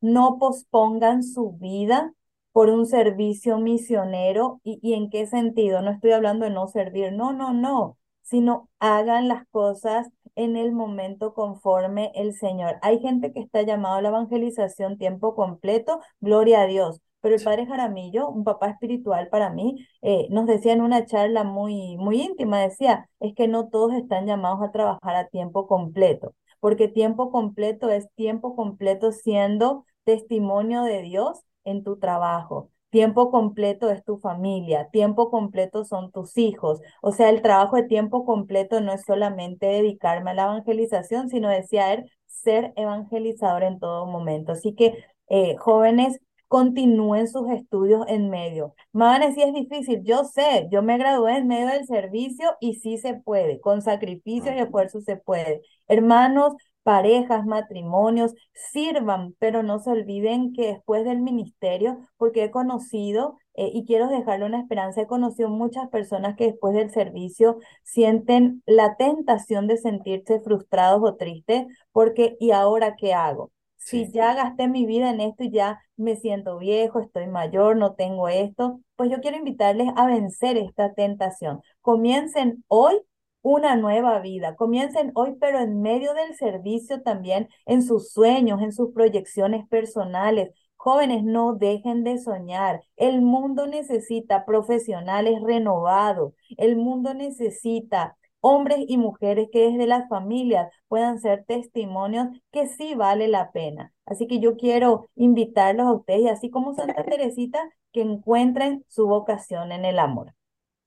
no 0.05 0.37
pospongan 0.39 1.23
su 1.23 1.53
vida 1.53 2.13
por 2.51 2.69
un 2.69 2.85
servicio 2.85 3.57
misionero. 3.59 4.61
¿Y, 4.63 4.79
y 4.81 4.93
en 4.93 5.09
qué 5.09 5.27
sentido? 5.27 5.81
No 5.81 5.91
estoy 5.91 6.11
hablando 6.11 6.45
de 6.45 6.51
no 6.51 6.67
servir, 6.67 7.13
no, 7.13 7.33
no, 7.33 7.53
no, 7.53 7.97
sino 8.21 8.69
hagan 8.79 9.27
las 9.27 9.47
cosas 9.49 10.07
en 10.35 10.57
el 10.57 10.71
momento 10.71 11.33
conforme 11.33 12.11
el 12.15 12.33
Señor. 12.33 12.77
Hay 12.81 12.99
gente 12.99 13.31
que 13.33 13.39
está 13.39 13.61
llamado 13.63 13.95
a 13.95 14.01
la 14.01 14.09
evangelización 14.09 14.97
tiempo 14.97 15.35
completo, 15.35 16.01
gloria 16.19 16.61
a 16.61 16.67
Dios. 16.67 17.01
Pero 17.21 17.35
el 17.35 17.43
padre 17.43 17.65
Jaramillo, 17.65 18.29
un 18.29 18.43
papá 18.43 18.69
espiritual 18.69 19.29
para 19.29 19.49
mí, 19.49 19.87
eh, 20.03 20.27
nos 20.29 20.45
decía 20.45 20.73
en 20.73 20.81
una 20.81 21.05
charla 21.05 21.43
muy, 21.43 21.97
muy 21.97 22.21
íntima, 22.21 22.59
decía, 22.61 23.09
es 23.19 23.33
que 23.33 23.47
no 23.47 23.69
todos 23.69 23.93
están 23.93 24.27
llamados 24.27 24.61
a 24.61 24.71
trabajar 24.71 25.15
a 25.15 25.27
tiempo 25.27 25.67
completo, 25.67 26.35
porque 26.59 26.87
tiempo 26.87 27.31
completo 27.31 27.89
es 27.89 28.07
tiempo 28.13 28.55
completo 28.55 29.11
siendo 29.11 29.85
testimonio 30.05 30.83
de 30.83 31.01
Dios 31.01 31.41
en 31.65 31.83
tu 31.83 31.97
trabajo. 31.99 32.71
Tiempo 32.89 33.29
completo 33.31 33.89
es 33.91 34.05
tu 34.05 34.17
familia, 34.19 34.89
tiempo 34.91 35.29
completo 35.29 35.83
son 35.83 36.11
tus 36.11 36.37
hijos. 36.37 36.79
O 37.01 37.11
sea, 37.11 37.29
el 37.29 37.41
trabajo 37.41 37.75
de 37.75 37.83
tiempo 37.83 38.25
completo 38.25 38.79
no 38.79 38.93
es 38.93 39.03
solamente 39.05 39.65
dedicarme 39.65 40.31
a 40.31 40.33
la 40.33 40.43
evangelización, 40.43 41.29
sino 41.29 41.49
decía 41.49 42.05
ser 42.27 42.71
evangelizador 42.77 43.63
en 43.63 43.79
todo 43.79 44.05
momento. 44.05 44.53
Así 44.53 44.73
que, 44.75 45.03
eh, 45.27 45.55
jóvenes, 45.57 46.19
continúen 46.47 47.27
sus 47.27 47.49
estudios 47.49 48.05
en 48.07 48.29
medio. 48.29 48.75
A 48.93 49.19
decir, 49.19 49.43
es 49.47 49.53
difícil, 49.53 50.03
yo 50.03 50.23
sé, 50.23 50.67
yo 50.71 50.81
me 50.83 50.97
gradué 50.97 51.37
en 51.37 51.47
medio 51.47 51.67
del 51.67 51.85
servicio 51.85 52.55
y 52.61 52.75
sí 52.75 52.97
se 52.97 53.15
puede, 53.15 53.59
con 53.59 53.81
sacrificio 53.81 54.53
y 54.53 54.59
esfuerzo 54.59 55.01
se 55.01 55.17
puede. 55.17 55.61
Hermanos, 55.87 56.53
parejas, 56.85 57.47
matrimonios, 57.47 58.35
sirvan, 58.53 59.35
pero 59.39 59.63
no 59.63 59.79
se 59.79 59.89
olviden 59.89 60.53
que 60.53 60.67
después 60.67 61.03
del 61.03 61.19
ministerio, 61.19 61.97
porque 62.15 62.43
he 62.43 62.51
conocido, 62.51 63.39
eh, 63.55 63.71
y 63.73 63.85
quiero 63.85 64.07
dejarle 64.07 64.45
una 64.45 64.59
esperanza, 64.59 65.01
he 65.01 65.07
conocido 65.07 65.49
muchas 65.49 65.89
personas 65.89 66.35
que 66.35 66.45
después 66.45 66.75
del 66.75 66.91
servicio 66.91 67.57
sienten 67.83 68.61
la 68.67 68.97
tentación 68.97 69.65
de 69.65 69.77
sentirse 69.77 70.39
frustrados 70.41 71.01
o 71.03 71.15
tristes, 71.15 71.65
porque 71.91 72.37
¿y 72.39 72.51
ahora 72.51 72.95
qué 72.95 73.15
hago? 73.15 73.51
Si 73.77 74.11
ya 74.11 74.35
gasté 74.35 74.67
mi 74.67 74.85
vida 74.85 75.09
en 75.09 75.21
esto 75.21 75.43
y 75.43 75.51
ya 75.51 75.81
me 75.97 76.15
siento 76.17 76.59
viejo, 76.59 76.99
estoy 76.99 77.25
mayor, 77.27 77.77
no 77.77 77.95
tengo 77.95 78.29
esto, 78.29 78.79
pues 78.95 79.09
yo 79.09 79.21
quiero 79.21 79.37
invitarles 79.37 79.89
a 79.95 80.05
vencer 80.05 80.57
esta 80.57 80.93
tentación. 80.93 81.61
Comiencen 81.81 82.63
hoy 82.67 83.01
una 83.45 83.75
nueva 83.75 84.19
vida. 84.21 84.55
Comiencen 84.55 85.11
hoy, 85.13 85.35
pero 85.39 85.59
en 85.59 85.79
medio 85.79 86.15
del 86.15 86.35
servicio 86.35 87.03
también, 87.03 87.47
en 87.67 87.83
sus 87.83 88.11
sueños, 88.11 88.59
en 88.63 88.71
sus 88.71 88.91
proyecciones 88.91 89.67
personales. 89.67 90.49
Jóvenes, 90.75 91.23
no 91.23 91.53
dejen 91.53 92.03
de 92.03 92.17
soñar. 92.17 92.81
El 92.95 93.21
mundo 93.21 93.67
necesita 93.67 94.45
profesionales 94.45 95.39
renovados. 95.43 96.33
El 96.57 96.75
mundo 96.75 97.13
necesita 97.13 98.17
hombres 98.41 98.79
y 98.87 98.97
mujeres 98.97 99.47
que 99.51 99.69
desde 99.69 99.85
las 99.85 100.09
familias 100.09 100.71
puedan 100.87 101.19
ser 101.19 101.45
testimonios 101.45 102.29
que 102.51 102.67
sí 102.67 102.95
vale 102.95 103.27
la 103.27 103.51
pena. 103.51 103.93
Así 104.07 104.25
que 104.25 104.39
yo 104.39 104.57
quiero 104.57 105.07
invitarlos 105.15 105.85
a 105.85 105.93
ustedes, 105.93 106.31
así 106.31 106.49
como 106.49 106.73
Santa 106.73 107.03
Teresita, 107.03 107.59
que 107.91 108.01
encuentren 108.01 108.83
su 108.87 109.05
vocación 109.05 109.71
en 109.71 109.85
el 109.85 109.99
amor. 109.99 110.33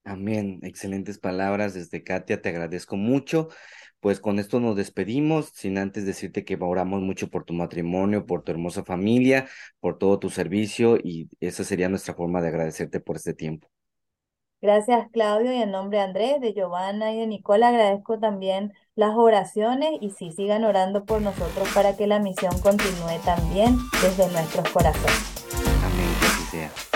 Amén. 0.08 0.60
Excelentes 0.62 1.18
palabras 1.18 1.74
desde 1.74 2.02
Katia, 2.02 2.40
te 2.40 2.48
agradezco 2.48 2.96
mucho. 2.96 3.48
Pues 4.00 4.20
con 4.20 4.38
esto 4.38 4.58
nos 4.58 4.74
despedimos, 4.74 5.50
sin 5.54 5.76
antes 5.76 6.06
decirte 6.06 6.44
que 6.44 6.56
oramos 6.58 7.02
mucho 7.02 7.28
por 7.28 7.44
tu 7.44 7.52
matrimonio, 7.52 8.24
por 8.24 8.42
tu 8.42 8.52
hermosa 8.52 8.84
familia, 8.84 9.48
por 9.80 9.98
todo 9.98 10.18
tu 10.18 10.30
servicio 10.30 10.96
y 10.96 11.28
esa 11.40 11.62
sería 11.62 11.90
nuestra 11.90 12.14
forma 12.14 12.40
de 12.40 12.48
agradecerte 12.48 13.00
por 13.00 13.16
este 13.16 13.34
tiempo. 13.34 13.68
Gracias, 14.62 15.08
Claudio, 15.12 15.52
y 15.52 15.60
en 15.62 15.72
nombre 15.72 15.98
de 15.98 16.04
Andrés, 16.04 16.40
de 16.40 16.54
Giovanna 16.54 17.12
y 17.12 17.20
de 17.20 17.26
Nicola, 17.26 17.68
agradezco 17.68 18.18
también 18.18 18.72
las 18.94 19.14
oraciones 19.14 19.90
y 20.00 20.10
sí, 20.10 20.32
sigan 20.32 20.64
orando 20.64 21.04
por 21.04 21.20
nosotros 21.20 21.68
para 21.74 21.96
que 21.96 22.06
la 22.06 22.18
misión 22.18 22.58
continúe 22.60 23.20
también 23.24 23.76
desde 24.02 24.26
nuestros 24.32 24.68
corazones. 24.70 25.44
Amén, 25.84 26.08
que 26.18 26.26
así 26.26 26.42
sea. 26.50 26.87